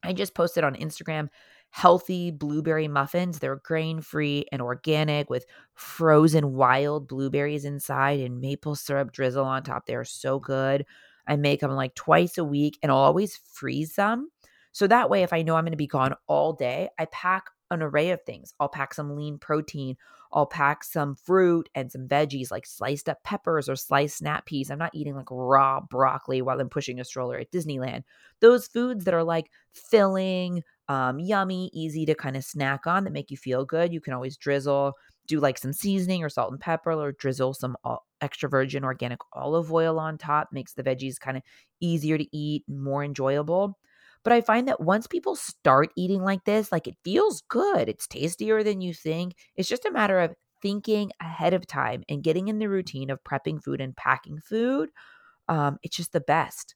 I 0.01 0.13
just 0.13 0.33
posted 0.33 0.63
on 0.63 0.75
Instagram 0.75 1.27
healthy 1.71 2.31
blueberry 2.31 2.87
muffins. 2.87 3.39
They're 3.39 3.57
grain 3.57 3.99
free 3.99 4.45
and 4.49 4.61
organic 4.61 5.29
with 5.29 5.45
frozen 5.73 6.53
wild 6.53 7.09
blueberries 7.09 7.65
inside 7.65 8.21
and 8.21 8.39
maple 8.39 8.75
syrup 8.75 9.11
drizzle 9.11 9.43
on 9.43 9.63
top. 9.63 9.87
They 9.87 9.95
are 9.95 10.05
so 10.05 10.39
good. 10.39 10.85
I 11.27 11.35
make 11.35 11.59
them 11.59 11.71
like 11.71 11.95
twice 11.95 12.37
a 12.37 12.45
week 12.45 12.79
and 12.81 12.93
I'll 12.93 12.99
always 12.99 13.35
freeze 13.35 13.95
them. 13.95 14.29
So 14.71 14.87
that 14.87 15.09
way, 15.09 15.23
if 15.23 15.33
I 15.33 15.41
know 15.41 15.57
I'm 15.57 15.65
going 15.65 15.71
to 15.71 15.77
be 15.77 15.85
gone 15.85 16.15
all 16.27 16.53
day, 16.53 16.89
I 16.97 17.05
pack 17.05 17.45
an 17.71 17.81
array 17.81 18.11
of 18.11 18.21
things. 18.23 18.53
I'll 18.59 18.69
pack 18.69 18.93
some 18.93 19.15
lean 19.15 19.37
protein. 19.37 19.97
I'll 20.31 20.45
pack 20.45 20.83
some 20.83 21.15
fruit 21.15 21.69
and 21.73 21.91
some 21.91 22.07
veggies 22.07 22.51
like 22.51 22.65
sliced 22.65 23.07
up 23.09 23.23
peppers 23.23 23.69
or 23.69 23.75
sliced 23.75 24.17
snap 24.17 24.45
peas. 24.45 24.69
I'm 24.69 24.77
not 24.77 24.93
eating 24.93 25.15
like 25.15 25.31
raw 25.31 25.79
broccoli 25.79 26.41
while 26.41 26.59
I'm 26.59 26.69
pushing 26.69 26.99
a 26.99 27.05
stroller 27.05 27.37
at 27.37 27.51
Disneyland. 27.51 28.03
Those 28.41 28.67
foods 28.67 29.05
that 29.05 29.13
are 29.13 29.23
like 29.23 29.49
filling, 29.71 30.61
um, 30.89 31.19
yummy, 31.19 31.69
easy 31.73 32.05
to 32.05 32.15
kind 32.15 32.35
of 32.35 32.43
snack 32.43 32.85
on 32.85 33.03
that 33.05 33.13
make 33.13 33.31
you 33.31 33.37
feel 33.37 33.65
good. 33.65 33.93
You 33.93 34.01
can 34.01 34.13
always 34.13 34.37
drizzle, 34.37 34.93
do 35.27 35.39
like 35.39 35.57
some 35.57 35.73
seasoning 35.73 36.23
or 36.23 36.29
salt 36.29 36.51
and 36.51 36.59
pepper, 36.59 36.91
or 36.91 37.13
drizzle 37.13 37.53
some 37.53 37.75
extra 38.21 38.49
virgin 38.49 38.83
organic 38.83 39.19
olive 39.33 39.71
oil 39.71 39.99
on 39.99 40.17
top. 40.17 40.49
Makes 40.51 40.73
the 40.73 40.83
veggies 40.83 41.19
kind 41.19 41.37
of 41.37 41.43
easier 41.79 42.17
to 42.17 42.37
eat, 42.37 42.63
more 42.67 43.03
enjoyable. 43.03 43.77
But 44.25 44.33
I 44.33 44.41
find 44.41 44.67
that 44.67 44.81
once 44.81 45.07
people 45.07 45.37
start 45.37 45.93
eating 45.95 46.23
like 46.23 46.43
this, 46.43 46.73
like 46.73 46.87
it 46.87 46.97
feels 47.05 47.43
good. 47.47 47.87
It's 47.87 48.07
tastier 48.07 48.63
than 48.63 48.81
you 48.81 48.93
think. 48.93 49.35
It's 49.55 49.69
just 49.69 49.85
a 49.85 49.91
matter 49.91 50.19
of 50.19 50.35
thinking 50.61 51.11
ahead 51.21 51.53
of 51.53 51.67
time 51.67 52.03
and 52.09 52.23
getting 52.23 52.49
in 52.49 52.59
the 52.59 52.67
routine 52.67 53.09
of 53.09 53.23
prepping 53.23 53.63
food 53.63 53.79
and 53.79 53.95
packing 53.95 54.39
food. 54.39 54.89
Um, 55.47 55.77
it's 55.83 55.95
just 55.95 56.11
the 56.11 56.21
best. 56.21 56.75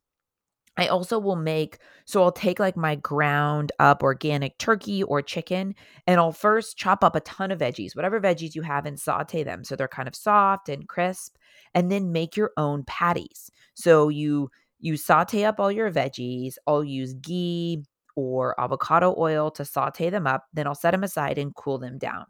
I 0.78 0.88
also 0.88 1.20
will 1.20 1.36
make, 1.36 1.80
so 2.06 2.24
I'll 2.24 2.32
take 2.32 2.60
like 2.60 2.78
my 2.78 2.96
ground 2.96 3.74
up 3.80 4.02
organic 4.02 4.58
turkey 4.60 5.04
or 5.04 5.22
chicken, 5.22 5.76
and 6.08 6.20
I'll 6.22 6.32
first 6.32 6.78
chop 6.78 7.04
up 7.04 7.18
a 7.18 7.22
ton 7.22 7.52
of 7.52 7.60
veggies, 7.60 7.96
whatever 7.96 8.22
veggies 8.22 8.56
you 8.56 8.62
have, 8.62 8.86
and 8.86 8.98
saute 8.98 9.44
them 9.44 9.66
so 9.66 9.76
they're 9.76 9.90
kind 9.90 10.08
of 10.08 10.16
soft 10.16 10.70
and 10.70 10.88
crisp, 10.88 11.36
and 11.74 11.92
then 11.92 12.14
make 12.14 12.38
your 12.38 12.52
own 12.56 12.84
patties. 12.86 13.52
So 13.74 14.08
you 14.08 14.52
you 14.80 14.98
saute 14.98 15.44
up 15.44 15.60
all 15.60 15.72
your 15.72 15.92
veggies. 15.92 16.56
I'll 16.68 16.84
use 16.84 17.14
ghee 17.14 17.84
or 18.16 18.60
avocado 18.60 19.16
oil 19.18 19.52
to 19.52 19.66
saute 19.66 20.10
them 20.10 20.28
up. 20.28 20.46
Then 20.54 20.68
I'll 20.68 20.76
set 20.76 20.92
them 20.92 21.04
aside 21.04 21.38
and 21.38 21.56
cool 21.56 21.78
them 21.78 21.98
down. 21.98 22.26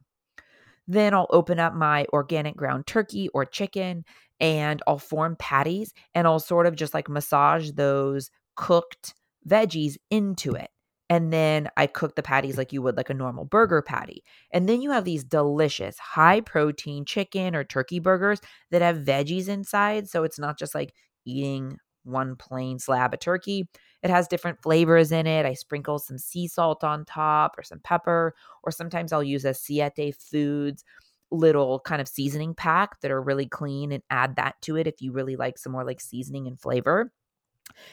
Then 0.87 1.13
I'll 1.13 1.27
open 1.29 1.59
up 1.59 1.73
my 1.73 2.05
organic 2.11 2.55
ground 2.55 2.87
turkey 2.87 3.29
or 3.29 3.45
chicken 3.45 4.03
and 4.39 4.81
I'll 4.87 4.97
form 4.97 5.35
patties 5.37 5.93
and 6.15 6.25
I'll 6.25 6.39
sort 6.39 6.65
of 6.65 6.75
just 6.75 6.93
like 6.93 7.09
massage 7.09 7.71
those 7.71 8.31
cooked 8.55 9.13
veggies 9.47 9.97
into 10.09 10.53
it. 10.53 10.69
And 11.11 11.33
then 11.33 11.69
I 11.75 11.87
cook 11.87 12.15
the 12.15 12.23
patties 12.23 12.57
like 12.57 12.71
you 12.71 12.81
would 12.83 12.95
like 12.95 13.09
a 13.09 13.15
normal 13.15 13.45
burger 13.45 13.81
patty. 13.81 14.23
And 14.51 14.69
then 14.69 14.81
you 14.81 14.91
have 14.91 15.05
these 15.05 15.23
delicious 15.23 15.97
high 15.97 16.41
protein 16.41 17.03
chicken 17.03 17.55
or 17.55 17.63
turkey 17.63 17.99
burgers 17.99 18.39
that 18.69 18.83
have 18.83 18.97
veggies 18.97 19.47
inside. 19.47 20.07
So 20.07 20.23
it's 20.23 20.37
not 20.37 20.57
just 20.57 20.75
like 20.75 20.93
eating 21.25 21.77
one 22.09 22.35
plain 22.35 22.79
slab 22.79 23.13
of 23.13 23.19
turkey. 23.19 23.67
It 24.01 24.09
has 24.09 24.27
different 24.27 24.61
flavors 24.61 25.11
in 25.11 25.27
it. 25.27 25.45
I 25.45 25.53
sprinkle 25.53 25.99
some 25.99 26.17
sea 26.17 26.47
salt 26.47 26.83
on 26.83 27.05
top 27.05 27.55
or 27.57 27.63
some 27.63 27.79
pepper, 27.79 28.33
or 28.63 28.71
sometimes 28.71 29.11
I'll 29.11 29.23
use 29.23 29.45
a 29.45 29.53
Siete 29.53 30.15
Foods 30.15 30.83
little 31.31 31.79
kind 31.81 32.01
of 32.01 32.07
seasoning 32.07 32.53
pack 32.55 32.99
that 33.01 33.11
are 33.11 33.21
really 33.21 33.45
clean 33.45 33.91
and 33.91 34.03
add 34.09 34.35
that 34.37 34.55
to 34.61 34.75
it 34.77 34.87
if 34.87 35.01
you 35.01 35.11
really 35.11 35.35
like 35.35 35.57
some 35.57 35.71
more 35.71 35.85
like 35.85 36.01
seasoning 36.01 36.47
and 36.47 36.59
flavor. 36.59 37.11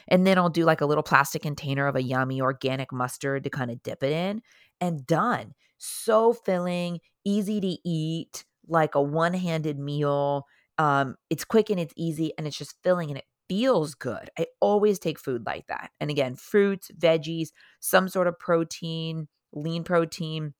And 0.07 0.25
then 0.25 0.37
I'll 0.37 0.49
do 0.49 0.65
like 0.65 0.81
a 0.81 0.85
little 0.85 1.03
plastic 1.03 1.43
container 1.43 1.87
of 1.87 1.95
a 1.95 2.01
yummy 2.01 2.41
organic 2.41 2.91
mustard 2.91 3.43
to 3.43 3.49
kind 3.49 3.69
of 3.69 3.83
dip 3.83 4.03
it 4.03 4.11
in 4.11 4.41
and 4.81 5.05
done. 5.05 5.53
So 5.77 6.33
filling, 6.33 6.99
easy 7.23 7.61
to 7.61 7.77
eat, 7.87 8.45
like 8.67 8.95
a 8.95 9.01
one 9.01 9.33
handed 9.33 9.77
meal. 9.77 10.45
Um, 10.77 11.15
it's 11.29 11.45
quick 11.45 11.69
and 11.69 11.79
it's 11.79 11.93
easy 11.95 12.33
and 12.37 12.47
it's 12.47 12.57
just 12.57 12.75
filling 12.83 13.09
and 13.09 13.19
it 13.19 13.25
feels 13.49 13.95
good. 13.95 14.29
I 14.37 14.47
always 14.59 14.99
take 14.99 15.19
food 15.19 15.45
like 15.45 15.67
that. 15.67 15.91
And 15.99 16.09
again, 16.09 16.35
fruits, 16.35 16.91
veggies, 16.97 17.49
some 17.79 18.09
sort 18.09 18.27
of 18.27 18.39
protein, 18.39 19.27
lean 19.53 19.83
protein. 19.83 20.53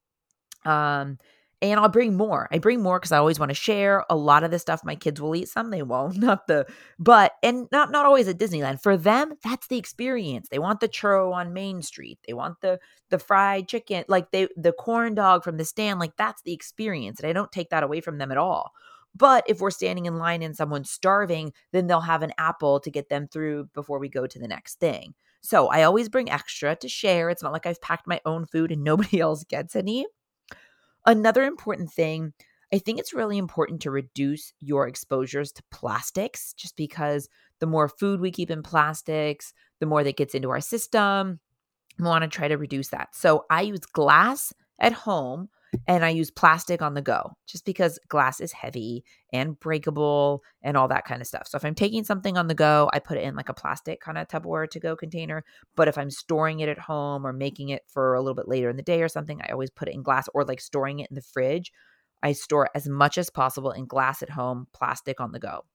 Um, 0.66 1.18
and 1.62 1.80
I'll 1.80 1.90
bring 1.90 2.16
more. 2.16 2.48
I 2.52 2.60
bring 2.60 2.84
more 2.84 3.00
because 3.00 3.12
I 3.12 3.18
always 3.18 3.40
want 3.40 3.50
to 3.50 3.56
share. 3.56 4.06
A 4.10 4.16
lot 4.16 4.44
of 4.44 4.52
the 4.52 4.60
stuff 4.60 4.84
my 4.84 4.96
kids 4.96 5.20
will 5.20 5.36
eat, 5.36 5.50
some 5.50 5.72
they 5.72 5.82
won't. 5.82 6.18
Not 6.28 6.46
the, 6.48 6.68
but 7.00 7.34
and 7.42 7.68
not 7.72 7.92
not 7.92 8.06
always 8.06 8.28
at 8.28 8.38
Disneyland. 8.38 8.82
For 8.82 8.96
them, 8.96 9.34
that's 9.44 9.68
the 9.68 9.78
experience. 9.78 10.50
They 10.50 10.60
want 10.60 10.82
the 10.82 10.90
churro 10.90 11.34
on 11.34 11.54
Main 11.54 11.82
Street. 11.82 12.20
They 12.28 12.34
want 12.34 12.62
the 12.62 12.80
the 13.10 13.18
fried 13.18 13.68
chicken, 13.68 14.04
like 14.08 14.30
they 14.32 14.48
the 14.56 14.72
corn 14.72 15.16
dog 15.16 15.44
from 15.44 15.58
the 15.58 15.66
stand. 15.66 16.00
Like 16.00 16.16
that's 16.16 16.44
the 16.44 16.54
experience, 16.54 17.20
and 17.20 17.28
I 17.28 17.34
don't 17.34 17.52
take 17.52 17.72
that 17.72 17.84
away 17.84 18.02
from 18.02 18.20
them 18.20 18.32
at 18.32 18.38
all. 18.38 18.72
But 19.18 19.46
if 19.48 19.62
we're 19.62 19.72
standing 19.72 20.06
in 20.06 20.18
line 20.18 20.44
and 20.44 20.56
someone's 20.56 20.92
starving, 20.92 21.54
then 21.72 21.88
they'll 21.88 22.02
have 22.02 22.22
an 22.22 22.34
apple 22.38 22.80
to 22.82 22.92
get 22.92 23.10
them 23.10 23.28
through 23.28 23.70
before 23.74 24.00
we 24.00 24.10
go 24.10 24.28
to 24.28 24.40
the 24.40 24.48
next 24.48 24.80
thing. 24.80 25.14
So 25.42 25.68
I 25.68 25.84
always 25.84 26.10
bring 26.10 26.30
extra 26.30 26.76
to 26.76 26.88
share. 26.88 27.30
It's 27.30 27.42
not 27.42 27.54
like 27.54 27.66
I've 27.66 27.82
packed 27.82 28.08
my 28.08 28.22
own 28.26 28.46
food 28.46 28.72
and 28.72 28.84
nobody 28.84 29.20
else 29.20 29.44
gets 29.44 29.76
any. 29.76 30.06
Another 31.06 31.44
important 31.44 31.92
thing, 31.92 32.34
I 32.74 32.80
think 32.80 33.00
it's 33.00 33.14
really 33.14 33.38
important 33.38 33.82
to 33.82 33.92
reduce 33.92 34.54
your 34.60 34.88
exposures 34.88 35.52
to 35.54 35.64
plastics 35.72 36.54
just 36.54 36.76
because 36.76 37.30
the 37.60 37.66
more 37.66 37.88
food 37.88 38.20
we 38.20 38.30
keep 38.30 38.52
in 38.52 38.62
plastics, 38.62 39.54
the 39.80 39.86
more 39.86 40.04
that 40.04 40.18
gets 40.18 40.36
into 40.36 40.50
our 40.50 40.62
system. 40.62 41.40
We 41.98 42.06
want 42.06 42.24
to 42.24 42.28
try 42.28 42.50
to 42.50 42.58
reduce 42.58 42.90
that. 42.90 43.16
So 43.16 43.46
I 43.50 43.62
use 43.62 43.80
glass 43.80 44.54
at 44.80 44.94
home 44.94 45.50
and 45.88 46.06
I 46.06 46.10
use 46.10 46.32
plastic 46.32 46.82
on 46.82 46.94
the 46.94 47.02
go 47.02 47.34
just 47.46 47.66
because 47.66 48.00
glass 48.08 48.40
is 48.40 48.52
heavy 48.52 49.04
and 49.34 49.60
breakable 49.60 50.44
and 50.62 50.78
all 50.78 50.88
that 50.88 51.06
kind 51.06 51.22
of 51.22 51.28
stuff. 51.28 51.48
So 51.48 51.58
if 51.58 51.66
I'm 51.66 51.76
taking 51.76 52.04
something 52.04 52.38
on 52.38 52.48
the 52.48 52.56
go, 52.56 52.90
I 52.94 53.00
put 53.00 53.18
it 53.18 53.24
in 53.24 53.36
like 53.36 53.50
a 53.50 53.54
plastic 53.54 54.00
kind 54.00 54.18
of 54.18 54.28
Tupperware 54.28 54.70
to 54.70 54.80
go 54.80 54.96
container. 54.96 55.44
But 55.76 55.88
if 55.88 55.98
I'm 55.98 56.12
storing 56.12 56.62
it 56.62 56.70
at 56.70 56.80
home 56.80 57.26
or 57.26 57.34
making 57.34 57.70
it 57.70 57.84
for 57.88 58.16
a 58.16 58.22
little 58.22 58.36
bit 58.36 58.48
later 58.48 58.70
in 58.70 58.78
the 58.78 58.84
day 58.84 59.02
or 59.02 59.10
something, 59.10 59.42
I 59.42 59.52
always 59.52 59.70
put 59.70 59.88
it 59.88 59.94
in 59.94 60.04
glass 60.04 60.28
or 60.34 60.44
like 60.46 60.62
storing 60.62 61.00
it 61.00 61.10
in 61.10 61.16
the 61.16 61.22
fridge. 61.22 61.72
I 62.24 62.32
store 62.32 62.70
as 62.74 62.88
much 62.88 63.18
as 63.18 63.30
possible 63.30 63.72
in 63.72 63.86
glass 63.86 64.24
at 64.24 64.30
home, 64.30 64.68
plastic 64.74 65.20
on 65.20 65.32
the 65.32 65.40
go. 65.40 65.66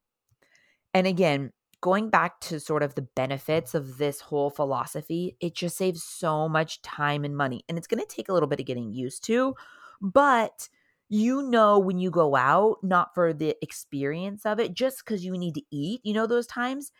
And 0.94 1.06
again, 1.06 1.52
going 1.82 2.10
back 2.10 2.40
to 2.40 2.60
sort 2.60 2.82
of 2.82 2.94
the 2.94 3.02
benefits 3.02 3.74
of 3.74 3.98
this 3.98 4.20
whole 4.20 4.50
philosophy, 4.50 5.36
it 5.40 5.54
just 5.54 5.76
saves 5.76 6.02
so 6.02 6.48
much 6.48 6.80
time 6.80 7.24
and 7.24 7.36
money. 7.36 7.64
And 7.68 7.76
it's 7.76 7.86
going 7.86 8.00
to 8.00 8.06
take 8.06 8.28
a 8.28 8.32
little 8.32 8.48
bit 8.48 8.60
of 8.60 8.66
getting 8.66 8.92
used 8.92 9.24
to, 9.24 9.54
but 10.02 10.68
you 11.08 11.42
know 11.42 11.78
when 11.78 11.98
you 11.98 12.10
go 12.10 12.36
out, 12.36 12.78
not 12.82 13.14
for 13.14 13.32
the 13.34 13.56
experience 13.62 14.46
of 14.46 14.60
it, 14.60 14.74
just 14.74 15.04
because 15.04 15.24
you 15.24 15.32
need 15.38 15.54
to 15.56 15.62
eat, 15.70 16.00
you 16.04 16.14
know, 16.14 16.26
those 16.26 16.46
times, 16.46 16.92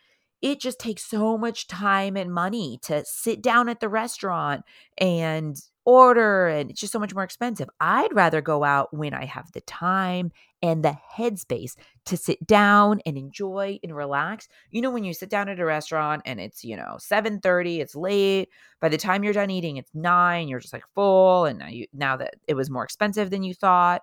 it 0.43 0.61
just 0.61 0.81
takes 0.81 1.05
so 1.05 1.39
much 1.39 1.69
time 1.69 2.17
and 2.17 2.35
money 2.35 2.79
to 2.83 3.05
sit 3.07 3.41
down 3.41 3.69
at 3.69 3.81
the 3.81 3.89
restaurant 3.89 4.65
and 4.99 5.57
order 5.85 6.49
and 6.49 6.71
it's 6.71 6.81
just 6.81 6.93
so 6.93 6.99
much 6.99 7.15
more 7.15 7.25
expensive. 7.25 7.69
I'd 7.81 8.13
rather 8.13 8.41
go 8.41 8.63
out 8.65 8.95
when 8.97 9.15
I 9.15 9.25
have 9.25 9.51
the 9.53 9.61
time 9.63 10.31
and 10.61 10.85
the 10.85 10.97
headspace 11.17 11.75
to 12.07 12.17
sit 12.17 12.45
down 12.47 13.01
and 13.07 13.17
enjoy 13.17 13.79
and 13.83 13.95
relax. 13.95 14.49
You 14.71 14.83
know 14.83 14.91
when 14.91 15.05
you 15.05 15.15
sit 15.15 15.31
down 15.31 15.49
at 15.49 15.59
a 15.61 15.65
restaurant 15.65 16.23
and 16.25 16.41
it's, 16.41 16.65
you 16.65 16.77
know, 16.77 16.97
7:30, 16.99 17.81
it's 17.81 17.97
late, 17.97 18.49
by 18.81 18.89
the 18.89 18.99
time 18.99 19.25
you're 19.25 19.33
done 19.33 19.51
eating 19.51 19.77
it's 19.77 19.91
9, 19.95 20.49
you're 20.49 20.61
just 20.61 20.73
like 20.73 20.85
full 20.95 21.45
and 21.47 21.59
now 21.59 21.69
you 21.69 21.87
now 21.93 22.17
that 22.17 22.35
it 22.49 22.55
was 22.55 22.71
more 22.71 22.85
expensive 22.85 23.31
than 23.31 23.43
you 23.43 23.55
thought. 23.55 24.03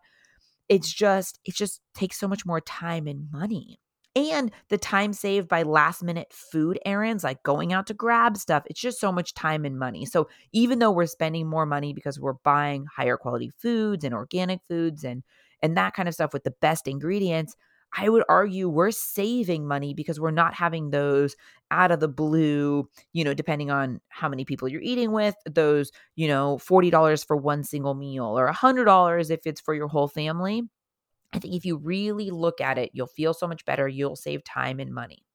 It's 0.70 0.92
just 0.92 1.40
it 1.46 1.56
just 1.56 1.82
takes 1.94 2.18
so 2.20 2.28
much 2.28 2.46
more 2.46 2.62
time 2.62 3.08
and 3.08 3.30
money 3.32 3.80
and 4.20 4.52
the 4.70 4.78
time 4.78 5.14
saved 5.14 5.48
by 5.48 5.64
last 5.64 6.04
minute 6.04 6.32
food 6.32 6.80
errands 6.86 7.24
like 7.24 7.42
going 7.44 7.74
out 7.74 7.88
to 7.88 7.94
grab 7.94 8.38
stuff 8.38 8.64
it's 8.68 8.80
just 8.80 9.00
so 9.00 9.12
much 9.12 9.34
time 9.34 9.66
and 9.66 9.78
money 9.80 10.06
so 10.06 10.28
even 10.54 10.80
though 10.80 10.92
we're 10.92 11.06
spending 11.06 11.48
more 11.48 11.66
money 11.66 11.94
because 11.94 12.20
we're 12.20 12.34
buying 12.44 12.86
higher 12.96 13.18
quality 13.18 13.52
foods 13.58 14.04
and 14.04 14.14
organic 14.14 14.60
foods 14.68 15.04
and 15.04 15.24
and 15.62 15.76
that 15.78 15.94
kind 15.94 16.08
of 16.08 16.14
stuff 16.14 16.34
with 16.34 16.44
the 16.44 16.54
best 16.62 16.88
ingredients 16.88 17.56
I 17.98 18.10
would 18.10 18.24
argue 18.30 18.70
we're 18.70 18.92
saving 18.92 19.68
money 19.68 19.94
because 19.94 20.20
we're 20.20 20.32
not 20.32 20.54
having 20.54 20.92
those 20.92 21.36
out 21.72 21.92
of 21.92 22.00
the 22.00 22.08
blue, 22.08 22.88
you 23.14 23.24
know, 23.24 23.34
depending 23.34 23.72
on 23.72 24.00
how 24.10 24.30
many 24.30 24.46
people 24.46 24.68
you're 24.68 24.82
eating 24.82 25.12
with, 25.12 25.36
those, 25.50 25.92
you 26.16 26.28
know, 26.28 26.60
$40 26.60 27.24
for 27.24 27.36
one 27.36 27.64
single 27.64 27.96
meal 27.96 28.38
or 28.38 28.48
$100 28.48 29.32
if 29.32 29.42
it's 29.46 29.62
for 29.62 29.74
your 29.74 29.88
whole 29.88 30.08
family. 30.08 30.64
I 31.34 31.40
think 31.40 31.54
if 31.54 31.66
you 31.66 31.78
really 31.78 32.32
look 32.32 32.60
at 32.62 32.78
it, 32.78 32.92
you'll 32.94 33.08
feel 33.08 33.34
so 33.34 33.48
much 33.48 33.66
better. 33.66 33.88
You'll 33.88 34.16
save 34.16 34.44
time 34.44 34.80
and 34.80 34.94
money. 34.94 35.26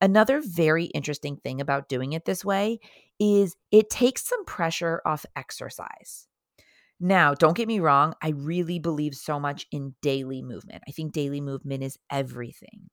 Another 0.00 0.40
very 0.40 0.84
interesting 0.86 1.36
thing 1.36 1.60
about 1.60 1.88
doing 1.88 2.12
it 2.12 2.24
this 2.24 2.44
way 2.44 2.78
is 3.18 3.56
it 3.72 3.90
takes 3.90 4.26
some 4.26 4.44
pressure 4.44 5.02
off 5.04 5.26
exercise. 5.34 6.28
Now, 7.00 7.34
don't 7.34 7.56
get 7.56 7.68
me 7.68 7.80
wrong, 7.80 8.14
I 8.22 8.30
really 8.30 8.78
believe 8.78 9.14
so 9.14 9.38
much 9.38 9.66
in 9.70 9.94
daily 10.02 10.42
movement. 10.42 10.82
I 10.88 10.92
think 10.92 11.12
daily 11.12 11.40
movement 11.40 11.82
is 11.82 11.98
everything. 12.10 12.90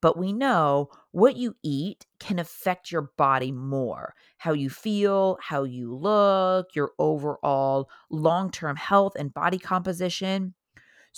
But 0.00 0.16
we 0.16 0.32
know 0.32 0.90
what 1.10 1.36
you 1.36 1.56
eat 1.64 2.06
can 2.20 2.38
affect 2.38 2.92
your 2.92 3.10
body 3.16 3.50
more 3.50 4.14
how 4.38 4.52
you 4.52 4.70
feel, 4.70 5.38
how 5.42 5.64
you 5.64 5.92
look, 5.96 6.68
your 6.74 6.92
overall 7.00 7.88
long 8.08 8.52
term 8.52 8.76
health 8.76 9.14
and 9.18 9.34
body 9.34 9.58
composition. 9.58 10.54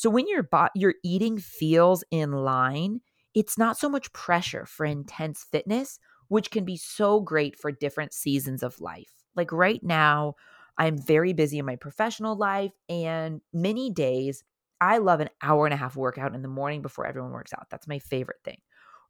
So 0.00 0.08
when 0.10 0.26
your 0.26 0.42
bo- 0.42 0.68
your 0.74 0.94
eating 1.04 1.38
feels 1.38 2.04
in 2.10 2.32
line, 2.32 3.00
it's 3.34 3.58
not 3.58 3.76
so 3.76 3.88
much 3.88 4.12
pressure 4.12 4.64
for 4.66 4.86
intense 4.86 5.44
fitness, 5.44 5.98
which 6.28 6.50
can 6.50 6.64
be 6.64 6.76
so 6.76 7.20
great 7.20 7.54
for 7.56 7.70
different 7.70 8.12
seasons 8.14 8.62
of 8.62 8.80
life. 8.80 9.12
Like 9.36 9.52
right 9.52 9.82
now, 9.82 10.34
I'm 10.78 10.96
very 10.96 11.32
busy 11.32 11.58
in 11.58 11.66
my 11.66 11.76
professional 11.76 12.36
life 12.36 12.72
and 12.88 13.40
many 13.52 13.90
days 13.90 14.42
I 14.80 14.96
love 14.98 15.20
an 15.20 15.28
hour 15.42 15.66
and 15.66 15.74
a 15.74 15.76
half 15.76 15.96
workout 15.96 16.34
in 16.34 16.40
the 16.42 16.48
morning 16.48 16.80
before 16.80 17.06
everyone 17.06 17.32
works 17.32 17.52
out. 17.52 17.66
That's 17.70 17.86
my 17.88 17.98
favorite 17.98 18.40
thing. 18.44 18.58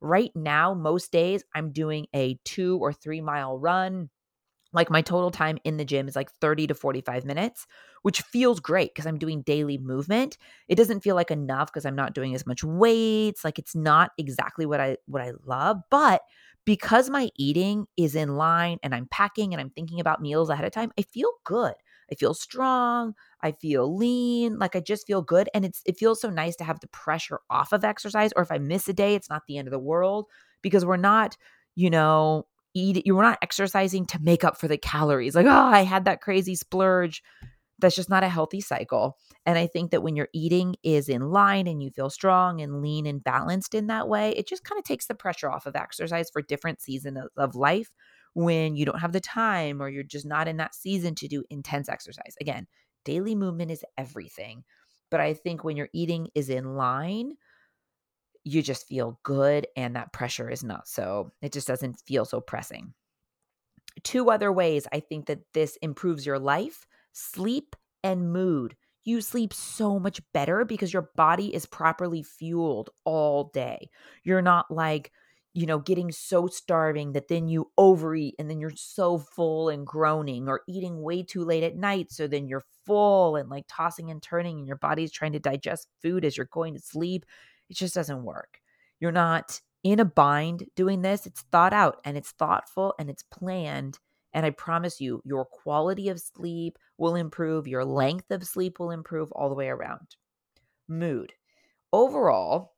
Right 0.01 0.33
now, 0.35 0.75
most 0.75 1.13
days 1.13 1.45
I'm 1.55 1.73
doing 1.73 2.07
a 2.15 2.39
2 2.45 2.79
or 2.79 2.93
3 2.93 3.21
mile 3.21 3.59
run 3.59 4.11
like 4.73 4.91
my 4.91 5.03
total 5.03 5.31
time 5.31 5.59
in 5.65 5.77
the 5.77 5.85
gym 5.85 6.09
is 6.09 6.17
like 6.17 6.31
30 6.41 6.67
to 6.67 6.75
45 6.75 7.25
minutes 7.25 7.67
which 8.03 8.23
feels 8.23 8.61
great 8.61 8.95
because 8.95 9.07
i'm 9.07 9.19
doing 9.19 9.43
daily 9.43 9.79
movement. 9.79 10.39
It 10.69 10.77
doesn't 10.77 11.01
feel 11.01 11.15
like 11.15 11.31
enough 11.31 11.69
because 11.69 11.85
i'm 11.87 11.97
not 11.97 12.15
doing 12.15 12.35
as 12.35 12.47
much 12.47 12.63
weights 12.65 13.45
like 13.45 13.59
it's 13.59 13.75
not 13.75 14.13
exactly 14.19 14.67
what 14.67 14.81
i 14.81 14.97
what 15.07 15.23
i 15.23 15.33
love 15.45 15.79
but 15.91 16.23
because 16.65 17.09
my 17.11 17.31
eating 17.37 17.87
is 17.97 18.15
in 18.15 18.37
line 18.37 18.79
and 18.83 18.95
i'm 18.95 19.07
packing 19.11 19.53
and 19.53 19.61
i'm 19.61 19.71
thinking 19.71 20.01
about 20.01 20.21
meals 20.21 20.51
ahead 20.51 20.65
of 20.65 20.73
time 20.73 20.93
i 20.99 21.03
feel 21.03 21.31
good. 21.45 21.75
I 22.11 22.17
feel 22.17 22.35
strong 22.35 23.15
i 23.43 23.53
feel 23.53 23.97
lean 23.97 24.59
like 24.59 24.75
i 24.75 24.81
just 24.81 25.07
feel 25.07 25.23
good 25.23 25.49
and 25.55 25.65
it's 25.65 25.81
it 25.87 25.97
feels 25.97 26.21
so 26.21 26.29
nice 26.29 26.57
to 26.57 26.65
have 26.65 26.81
the 26.81 26.89
pressure 26.89 27.41
off 27.51 27.73
of 27.73 27.85
exercise 27.85 28.33
or 28.35 28.43
if 28.43 28.51
i 28.51 28.59
miss 28.59 28.89
a 28.89 28.93
day 28.93 29.15
it's 29.15 29.31
not 29.31 29.43
the 29.47 29.59
end 29.59 29.69
of 29.69 29.73
the 29.73 29.79
world 29.79 30.27
because 30.63 30.85
we're 30.85 30.97
not 30.97 31.37
you 31.77 31.89
know 31.89 32.47
eat 32.75 33.07
you 33.07 33.15
were 33.15 33.23
not 33.23 33.39
exercising 33.43 34.07
to 34.07 34.19
make 34.21 34.45
up 34.45 34.59
for 34.59 34.69
the 34.69 34.79
calories 34.79 35.35
like 35.35 35.47
oh 35.47 35.51
i 35.51 35.83
had 35.83 36.05
that 36.05 36.21
crazy 36.21 36.55
splurge. 36.55 37.23
That's 37.79 37.97
just 37.97 38.11
not 38.11 38.23
a 38.23 38.29
healthy 38.29 38.61
cycle 38.61 39.17
and 39.47 39.59
i 39.59 39.67
think 39.67 39.91
that 39.91 40.03
when 40.03 40.15
your 40.15 40.29
eating 40.35 40.77
is 40.83 41.09
in 41.09 41.31
line 41.31 41.67
and 41.67 41.83
you 41.83 41.91
feel 41.91 42.11
strong 42.11 42.61
and 42.61 42.83
lean 42.83 43.07
and 43.07 43.25
balanced 43.25 43.75
in 43.75 43.87
that 43.87 44.09
way 44.09 44.31
it 44.33 44.47
just 44.47 44.65
kind 44.65 44.79
of 44.79 44.85
takes 44.85 45.07
the 45.07 45.15
pressure 45.15 45.51
off 45.51 45.67
of 45.67 45.75
exercise 45.75 46.29
for 46.31 46.43
different 46.43 46.81
seasons 46.83 47.19
of 47.37 47.55
life 47.55 47.91
when 48.35 48.77
you 48.77 48.85
don't 48.85 49.01
have 49.01 49.13
the 49.13 49.21
time 49.21 49.81
or 49.81 49.89
you're 49.89 50.03
just 50.03 50.27
not 50.27 50.47
in 50.47 50.59
that 50.59 50.75
season 50.75 51.15
to 51.17 51.27
do 51.27 51.43
intense 51.51 51.89
exercise. 51.89 52.35
Again 52.41 52.67
daily 53.05 53.35
movement 53.35 53.71
is 53.71 53.85
everything 53.97 54.63
But 55.11 55.21
I 55.21 55.35
think 55.35 55.65
when 55.65 55.77
your 55.77 55.89
eating 55.93 56.29
is 56.35 56.49
in 56.51 56.77
line, 56.77 57.33
you 58.45 58.63
just 58.63 58.87
feel 58.87 59.19
good 59.23 59.67
and 59.77 59.97
that 59.97 60.13
pressure 60.13 60.49
is 60.51 60.65
not 60.65 60.89
so, 60.89 61.33
it 61.43 61.53
just 61.53 61.67
doesn't 61.67 62.01
feel 62.01 62.25
so 62.25 62.41
pressing. 62.41 62.95
Two 64.03 64.31
other 64.31 64.53
ways 64.53 64.87
I 64.93 65.01
think 65.01 65.27
that 65.27 65.41
this 65.53 65.77
improves 65.83 66.25
your 66.25 66.39
life 66.39 66.87
sleep 67.13 67.75
and 68.03 68.33
mood. 68.33 68.77
You 69.03 69.21
sleep 69.21 69.53
so 69.53 69.99
much 69.99 70.21
better 70.33 70.65
because 70.65 70.93
your 70.93 71.11
body 71.17 71.55
is 71.55 71.67
properly 71.67 72.23
fueled 72.23 72.91
all 73.05 73.51
day. 73.53 73.91
You're 74.25 74.43
not 74.43 74.71
like, 74.71 75.11
you 75.55 75.67
know, 75.67 75.79
getting 75.79 76.13
so 76.13 76.47
starving 76.47 77.13
that 77.13 77.29
then 77.29 77.49
you 77.49 77.71
overeat 77.77 78.37
and 78.39 78.49
then 78.49 78.61
you're 78.61 78.73
so 78.77 79.19
full 79.19 79.69
and 79.69 79.87
groaning 79.87 80.49
or 80.49 80.63
eating 80.69 81.03
way 81.03 81.23
too 81.23 81.45
late 81.45 81.65
at 81.65 81.77
night. 81.77 82.13
So 82.13 82.29
then 82.29 82.47
you're 82.47 82.63
full 82.87 83.37
and 83.37 83.49
like 83.49 83.65
tossing 83.69 84.11
and 84.11 84.23
turning 84.23 84.59
and 84.59 84.67
your 84.67 84.77
body's 84.77 85.11
trying 85.11 85.33
to 85.33 85.41
digest 85.41 85.89
food 86.03 86.25
as 86.25 86.37
you're 86.37 86.49
going 86.53 86.75
to 86.75 86.81
sleep. 86.81 87.25
It 87.71 87.77
just 87.77 87.95
doesn't 87.95 88.25
work. 88.25 88.61
You're 88.99 89.13
not 89.13 89.61
in 89.83 90.01
a 90.01 90.05
bind 90.05 90.67
doing 90.77 91.03
this. 91.03 91.27
It's 91.27 91.43
thought 91.53 91.73
out 91.73 92.01
and 92.05 92.17
it's 92.17 92.33
thoughtful 92.33 92.95
and 92.99 93.09
it's 93.09 93.23
planned. 93.23 93.99
And 94.33 94.45
I 94.45 94.51
promise 94.51 95.01
you, 95.01 95.23
your 95.25 95.45
quality 95.45 96.09
of 96.09 96.21
sleep 96.21 96.79
will 96.99 97.15
improve, 97.15 97.67
your 97.67 97.85
length 97.85 98.31
of 98.31 98.45
sleep 98.45 98.79
will 98.79 98.91
improve 98.91 99.33
all 99.33 99.49
the 99.49 99.55
way 99.55 99.69
around. 99.69 100.17
Mood. 100.87 101.33
Overall, 101.93 102.75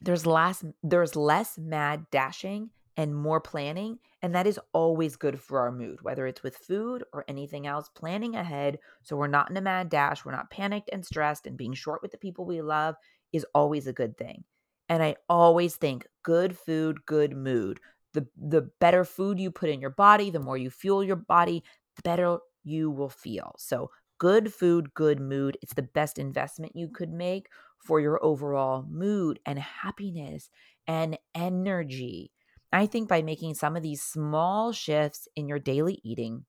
there's 0.00 0.26
less 0.26 0.64
there's 0.82 1.14
less 1.14 1.58
mad 1.58 2.06
dashing 2.10 2.70
and 2.96 3.14
more 3.14 3.40
planning 3.40 3.98
and 4.22 4.34
that 4.34 4.46
is 4.46 4.58
always 4.72 5.16
good 5.16 5.38
for 5.38 5.60
our 5.60 5.70
mood 5.70 6.00
whether 6.02 6.26
it's 6.26 6.42
with 6.42 6.56
food 6.56 7.04
or 7.12 7.24
anything 7.28 7.66
else 7.66 7.88
planning 7.94 8.34
ahead 8.34 8.78
so 9.02 9.16
we're 9.16 9.26
not 9.26 9.50
in 9.50 9.56
a 9.56 9.60
mad 9.60 9.88
dash 9.88 10.24
we're 10.24 10.32
not 10.32 10.50
panicked 10.50 10.90
and 10.92 11.04
stressed 11.04 11.46
and 11.46 11.56
being 11.56 11.74
short 11.74 12.02
with 12.02 12.10
the 12.10 12.18
people 12.18 12.44
we 12.44 12.62
love 12.62 12.96
is 13.32 13.46
always 13.54 13.86
a 13.86 13.92
good 13.92 14.16
thing 14.16 14.44
and 14.88 15.02
i 15.02 15.14
always 15.28 15.76
think 15.76 16.06
good 16.22 16.56
food 16.56 16.98
good 17.06 17.36
mood 17.36 17.80
the 18.12 18.26
the 18.36 18.62
better 18.80 19.04
food 19.04 19.38
you 19.38 19.50
put 19.50 19.70
in 19.70 19.80
your 19.80 19.90
body 19.90 20.30
the 20.30 20.40
more 20.40 20.56
you 20.56 20.70
fuel 20.70 21.02
your 21.02 21.16
body 21.16 21.62
the 21.96 22.02
better 22.02 22.38
you 22.64 22.90
will 22.90 23.08
feel 23.08 23.54
so 23.58 23.90
good 24.18 24.52
food 24.52 24.92
good 24.94 25.20
mood 25.20 25.56
it's 25.62 25.74
the 25.74 25.82
best 25.82 26.18
investment 26.18 26.74
you 26.74 26.88
could 26.88 27.10
make 27.10 27.48
for 27.80 28.00
your 28.00 28.22
overall 28.22 28.84
mood 28.88 29.40
and 29.46 29.58
happiness 29.58 30.50
and 30.86 31.18
energy. 31.34 32.30
I 32.72 32.86
think 32.86 33.08
by 33.08 33.22
making 33.22 33.54
some 33.54 33.76
of 33.76 33.82
these 33.82 34.02
small 34.02 34.72
shifts 34.72 35.26
in 35.34 35.48
your 35.48 35.58
daily 35.58 36.00
eating, 36.04 36.44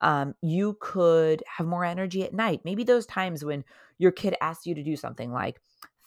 um, 0.00 0.34
you 0.42 0.76
could 0.80 1.42
have 1.56 1.66
more 1.66 1.84
energy 1.84 2.24
at 2.24 2.34
night. 2.34 2.60
Maybe 2.64 2.84
those 2.84 3.06
times 3.06 3.44
when 3.44 3.64
your 3.98 4.10
kid 4.10 4.36
asks 4.40 4.66
you 4.66 4.74
to 4.74 4.82
do 4.82 4.96
something 4.96 5.32
like 5.32 5.60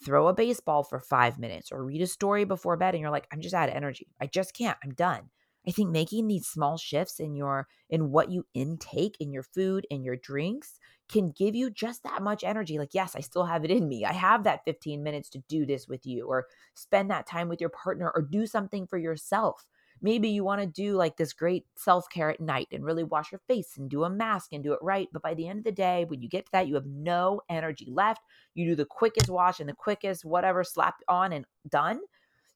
throw 0.04 0.28
a 0.28 0.34
baseball 0.34 0.84
for 0.84 1.00
five 1.00 1.40
minutes 1.40 1.72
or 1.72 1.84
read 1.84 2.02
a 2.02 2.08
story 2.08 2.44
before 2.44 2.78
bed, 2.78 2.94
and 2.94 3.02
you're 3.02 3.12
like, 3.12 3.28
I'm 3.32 3.42
just 3.42 3.56
out 3.56 3.70
of 3.70 3.76
energy. 3.76 4.08
I 4.22 4.28
just 4.28 4.54
can't. 4.54 4.78
I'm 4.84 4.94
done. 4.94 5.30
I 5.68 5.72
think 5.72 5.90
making 5.90 6.28
these 6.28 6.48
small 6.48 6.78
shifts 6.78 7.20
in 7.20 7.36
your 7.36 7.68
in 7.90 8.12
what 8.12 8.32
you 8.32 8.46
intake 8.54 9.18
in 9.20 9.32
your 9.32 9.44
food 9.44 9.86
and 9.92 10.04
your 10.04 10.16
drinks 10.16 10.80
can 11.10 11.32
give 11.32 11.56
you 11.56 11.70
just 11.70 12.04
that 12.04 12.22
much 12.22 12.44
energy. 12.44 12.78
Like, 12.78 12.94
yes, 12.94 13.16
I 13.16 13.22
still 13.22 13.46
have 13.46 13.66
it 13.66 13.72
in 13.72 13.88
me. 13.88 14.06
I 14.06 14.14
have 14.14 14.44
that 14.44 14.64
15 14.66 15.04
minutes 15.04 15.30
to 15.32 15.40
do 15.50 15.66
this 15.66 15.88
with 15.88 16.06
you, 16.06 16.26
or 16.28 16.48
spend 16.74 17.12
that 17.12 17.28
time 17.28 17.50
with 17.50 17.60
your 17.60 17.70
partner, 17.70 18.12
or 18.14 18.22
do 18.22 18.46
something 18.46 18.88
for 18.88 18.98
yourself. 18.98 19.66
Maybe 20.02 20.30
you 20.30 20.44
want 20.44 20.62
to 20.62 20.68
do 20.68 20.96
like 20.96 21.18
this 21.18 21.34
great 21.34 21.66
self 21.76 22.10
care 22.10 22.30
at 22.30 22.40
night 22.40 22.68
and 22.72 22.84
really 22.84 23.04
wash 23.04 23.32
your 23.32 23.42
face 23.48 23.78
and 23.78 23.90
do 23.90 24.04
a 24.04 24.10
mask 24.10 24.54
and 24.54 24.64
do 24.64 24.74
it 24.74 24.80
right. 24.82 25.08
But 25.12 25.22
by 25.24 25.34
the 25.34 25.48
end 25.48 25.60
of 25.60 25.66
the 25.66 25.72
day, 25.72 26.06
when 26.08 26.22
you 26.22 26.30
get 26.30 26.46
to 26.46 26.52
that, 26.54 26.68
you 26.68 26.76
have 26.76 26.86
no 26.86 27.42
energy 27.50 27.88
left. 27.90 28.22
You 28.54 28.68
do 28.68 28.76
the 28.76 28.86
quickest 28.86 29.30
wash 29.30 29.60
and 29.60 29.70
the 29.70 29.74
quickest 29.74 30.26
whatever, 30.26 30.64
slap 30.64 30.96
on 31.08 31.34
and 31.34 31.46
done 31.70 32.00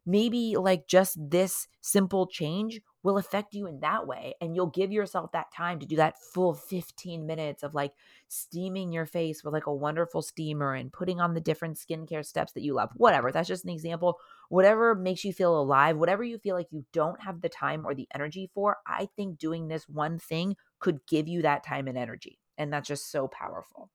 maybe 0.05 0.55
like 0.57 0.87
just 0.87 1.17
this 1.29 1.67
simple 1.81 2.27
change 2.27 2.81
will 3.03 3.17
affect 3.17 3.53
you 3.53 3.67
in 3.67 3.79
that 3.79 4.07
way 4.07 4.33
and 4.41 4.55
you'll 4.55 4.67
give 4.67 4.91
yourself 4.91 5.31
that 5.31 5.51
time 5.55 5.79
to 5.79 5.85
do 5.85 5.95
that 5.95 6.19
full 6.19 6.53
15 6.53 7.25
minutes 7.25 7.63
of 7.63 7.73
like 7.73 7.93
steaming 8.27 8.91
your 8.91 9.05
face 9.05 9.43
with 9.43 9.53
like 9.53 9.67
a 9.67 9.73
wonderful 9.73 10.21
steamer 10.21 10.73
and 10.73 10.93
putting 10.93 11.19
on 11.19 11.33
the 11.33 11.41
different 11.41 11.77
skincare 11.77 12.25
steps 12.25 12.53
that 12.53 12.63
you 12.63 12.73
love 12.73 12.89
whatever 12.95 13.31
that's 13.31 13.47
just 13.47 13.63
an 13.63 13.69
example. 13.69 14.17
Whatever 14.49 14.95
makes 14.95 15.23
you 15.23 15.33
feel 15.33 15.59
alive 15.59 15.97
whatever 15.97 16.23
you 16.23 16.37
feel 16.37 16.55
like 16.55 16.71
you 16.71 16.85
don't 16.93 17.21
have 17.21 17.41
the 17.41 17.49
time 17.49 17.85
or 17.85 17.95
the 17.95 18.07
energy 18.13 18.49
for 18.53 18.77
i 18.85 19.07
think 19.15 19.37
doing 19.37 19.67
this 19.67 19.87
one 19.87 20.19
thing 20.19 20.55
could 20.79 20.99
give 21.07 21.27
you 21.27 21.41
that 21.41 21.63
time 21.63 21.87
and 21.87 21.97
energy 21.97 22.39
and 22.57 22.71
that's 22.71 22.87
just 22.87 23.09
so 23.11 23.27
powerful. 23.27 23.89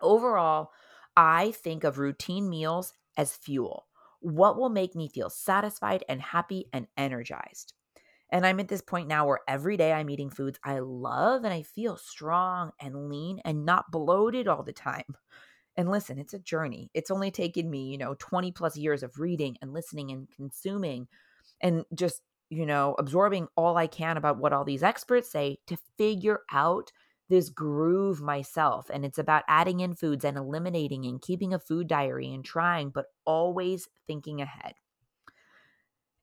Overall 0.00 0.70
i 1.16 1.52
think 1.52 1.84
of 1.84 1.98
routine 1.98 2.48
meals 2.48 2.92
as 3.16 3.36
fuel 3.36 3.86
what 4.24 4.56
will 4.56 4.70
make 4.70 4.94
me 4.94 5.08
feel 5.08 5.28
satisfied 5.28 6.02
and 6.08 6.20
happy 6.20 6.66
and 6.72 6.86
energized? 6.96 7.74
And 8.30 8.46
I'm 8.46 8.58
at 8.58 8.68
this 8.68 8.80
point 8.80 9.06
now 9.06 9.26
where 9.26 9.40
every 9.46 9.76
day 9.76 9.92
I'm 9.92 10.08
eating 10.08 10.30
foods 10.30 10.58
I 10.64 10.78
love 10.78 11.44
and 11.44 11.52
I 11.52 11.62
feel 11.62 11.96
strong 11.96 12.72
and 12.80 13.08
lean 13.08 13.40
and 13.44 13.66
not 13.66 13.90
bloated 13.92 14.48
all 14.48 14.62
the 14.62 14.72
time. 14.72 15.04
And 15.76 15.90
listen, 15.90 16.18
it's 16.18 16.34
a 16.34 16.38
journey. 16.38 16.90
It's 16.94 17.10
only 17.10 17.30
taken 17.30 17.68
me, 17.68 17.90
you 17.90 17.98
know, 17.98 18.14
20 18.18 18.50
plus 18.52 18.76
years 18.76 19.02
of 19.02 19.18
reading 19.18 19.56
and 19.60 19.72
listening 19.72 20.10
and 20.10 20.28
consuming 20.34 21.06
and 21.60 21.84
just, 21.94 22.22
you 22.48 22.64
know, 22.64 22.94
absorbing 22.98 23.48
all 23.56 23.76
I 23.76 23.86
can 23.86 24.16
about 24.16 24.38
what 24.38 24.52
all 24.52 24.64
these 24.64 24.82
experts 24.82 25.30
say 25.30 25.58
to 25.66 25.76
figure 25.98 26.40
out 26.50 26.92
this 27.28 27.48
groove 27.48 28.20
myself. 28.20 28.90
And 28.92 29.04
it's 29.04 29.18
about 29.18 29.44
adding 29.48 29.80
in 29.80 29.94
foods 29.94 30.24
and 30.24 30.36
eliminating 30.36 31.06
and 31.06 31.20
keeping 31.20 31.54
a 31.54 31.58
food 31.58 31.88
diary 31.88 32.32
and 32.32 32.44
trying, 32.44 32.90
but 32.90 33.06
always 33.24 33.88
thinking 34.06 34.40
ahead. 34.40 34.74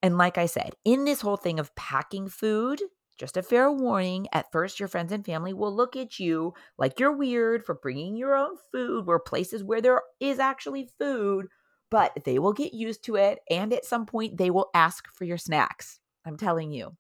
And 0.04 0.18
like 0.18 0.38
I 0.38 0.48
said, 0.48 0.74
in 0.84 1.06
this 1.06 1.22
whole 1.22 1.38
thing 1.38 1.60
of 1.60 1.76
packing 1.76 2.28
food, 2.28 2.82
just 3.18 3.38
a 3.38 3.44
fair 3.44 3.72
warning 3.72 4.28
at 4.34 4.52
first, 4.52 4.80
your 4.80 4.90
friends 4.90 5.12
and 5.12 5.24
family 5.24 5.54
will 5.54 5.76
look 5.76 5.96
at 5.96 6.20
you 6.20 6.54
like 6.80 7.00
you're 7.00 7.16
weird 7.16 7.64
for 7.64 7.76
bringing 7.76 8.16
your 8.16 8.36
own 8.36 8.56
food 8.72 9.06
where 9.06 9.20
places 9.20 9.64
where 9.64 9.82
there 9.82 10.02
is 10.20 10.40
actually 10.40 10.90
food, 10.98 11.48
but 11.92 12.18
they 12.26 12.40
will 12.40 12.54
get 12.54 12.74
used 12.74 13.04
to 13.06 13.18
it. 13.18 13.40
And 13.50 13.74
at 13.74 13.86
some 13.86 14.08
point, 14.08 14.38
they 14.38 14.50
will 14.50 14.72
ask 14.74 15.08
for 15.14 15.26
your 15.26 15.38
snacks. 15.38 16.00
I'm 16.26 16.38
telling 16.38 16.72
you. 16.72 16.98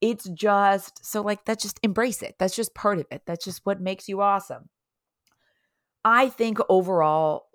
It's 0.00 0.28
just 0.28 1.04
so 1.04 1.22
like 1.22 1.44
that's 1.44 1.62
just 1.62 1.80
embrace 1.82 2.22
it. 2.22 2.36
That's 2.38 2.54
just 2.54 2.74
part 2.74 2.98
of 2.98 3.06
it. 3.10 3.22
That's 3.26 3.44
just 3.44 3.64
what 3.64 3.80
makes 3.80 4.08
you 4.08 4.20
awesome. 4.20 4.68
I 6.04 6.28
think 6.28 6.58
overall 6.68 7.48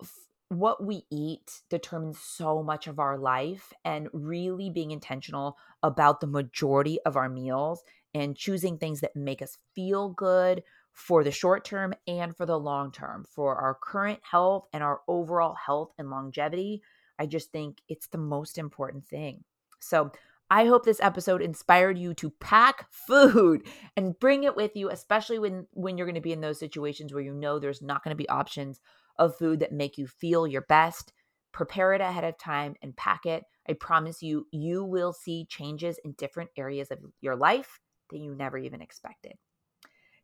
what 0.48 0.84
we 0.84 1.04
eat 1.10 1.62
determines 1.70 2.18
so 2.18 2.62
much 2.62 2.86
of 2.86 2.98
our 2.98 3.16
life 3.16 3.72
and 3.86 4.08
really 4.12 4.68
being 4.68 4.90
intentional 4.90 5.56
about 5.82 6.20
the 6.20 6.26
majority 6.26 6.98
of 7.06 7.16
our 7.16 7.30
meals 7.30 7.82
and 8.12 8.36
choosing 8.36 8.76
things 8.76 9.00
that 9.00 9.16
make 9.16 9.40
us 9.40 9.56
feel 9.74 10.10
good 10.10 10.62
for 10.92 11.24
the 11.24 11.30
short 11.30 11.64
term 11.64 11.94
and 12.06 12.36
for 12.36 12.44
the 12.44 12.58
long 12.58 12.92
term 12.92 13.24
for 13.24 13.56
our 13.56 13.74
current 13.74 14.20
health 14.22 14.66
and 14.74 14.82
our 14.82 15.00
overall 15.08 15.54
health 15.54 15.90
and 15.96 16.10
longevity 16.10 16.82
i 17.18 17.24
just 17.24 17.50
think 17.50 17.78
it's 17.88 18.08
the 18.08 18.18
most 18.18 18.58
important 18.58 19.06
thing 19.06 19.42
so 19.80 20.12
I 20.52 20.66
hope 20.66 20.84
this 20.84 21.00
episode 21.00 21.40
inspired 21.40 21.96
you 21.96 22.12
to 22.12 22.28
pack 22.28 22.86
food 22.90 23.66
and 23.96 24.18
bring 24.20 24.44
it 24.44 24.54
with 24.54 24.76
you, 24.76 24.90
especially 24.90 25.38
when 25.38 25.66
when 25.72 25.96
you're 25.96 26.06
going 26.06 26.14
to 26.14 26.20
be 26.20 26.34
in 26.34 26.42
those 26.42 26.58
situations 26.58 27.14
where 27.14 27.22
you 27.22 27.32
know 27.32 27.58
there's 27.58 27.80
not 27.80 28.04
going 28.04 28.14
to 28.14 28.22
be 28.22 28.28
options 28.28 28.78
of 29.16 29.34
food 29.34 29.60
that 29.60 29.72
make 29.72 29.96
you 29.96 30.06
feel 30.06 30.46
your 30.46 30.60
best. 30.60 31.14
Prepare 31.52 31.94
it 31.94 32.02
ahead 32.02 32.24
of 32.24 32.36
time 32.36 32.74
and 32.82 32.94
pack 32.94 33.24
it. 33.24 33.44
I 33.66 33.72
promise 33.72 34.22
you, 34.22 34.46
you 34.52 34.84
will 34.84 35.14
see 35.14 35.46
changes 35.46 35.98
in 36.04 36.12
different 36.18 36.50
areas 36.54 36.90
of 36.90 36.98
your 37.22 37.34
life 37.34 37.80
that 38.10 38.18
you 38.18 38.34
never 38.34 38.58
even 38.58 38.82
expected. 38.82 39.32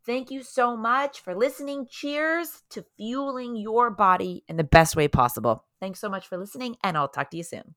Thank 0.05 0.31
you 0.31 0.43
so 0.43 0.77
much 0.77 1.21
for 1.21 1.35
listening. 1.35 1.87
Cheers 1.89 2.65
to 2.69 2.85
fueling 2.99 3.57
your 3.57 3.91
body 3.91 4.45
in 4.47 4.59
the 4.59 4.65
best 4.65 4.95
way 4.95 5.09
possible. 5.09 5.65
Thanks 5.81 6.01
so 6.01 6.11
much 6.11 6.29
for 6.29 6.37
listening, 6.37 6.77
and 6.85 6.99
I'll 6.99 7.09
talk 7.09 7.31
to 7.31 7.39
you 7.39 7.45
soon. 7.45 7.77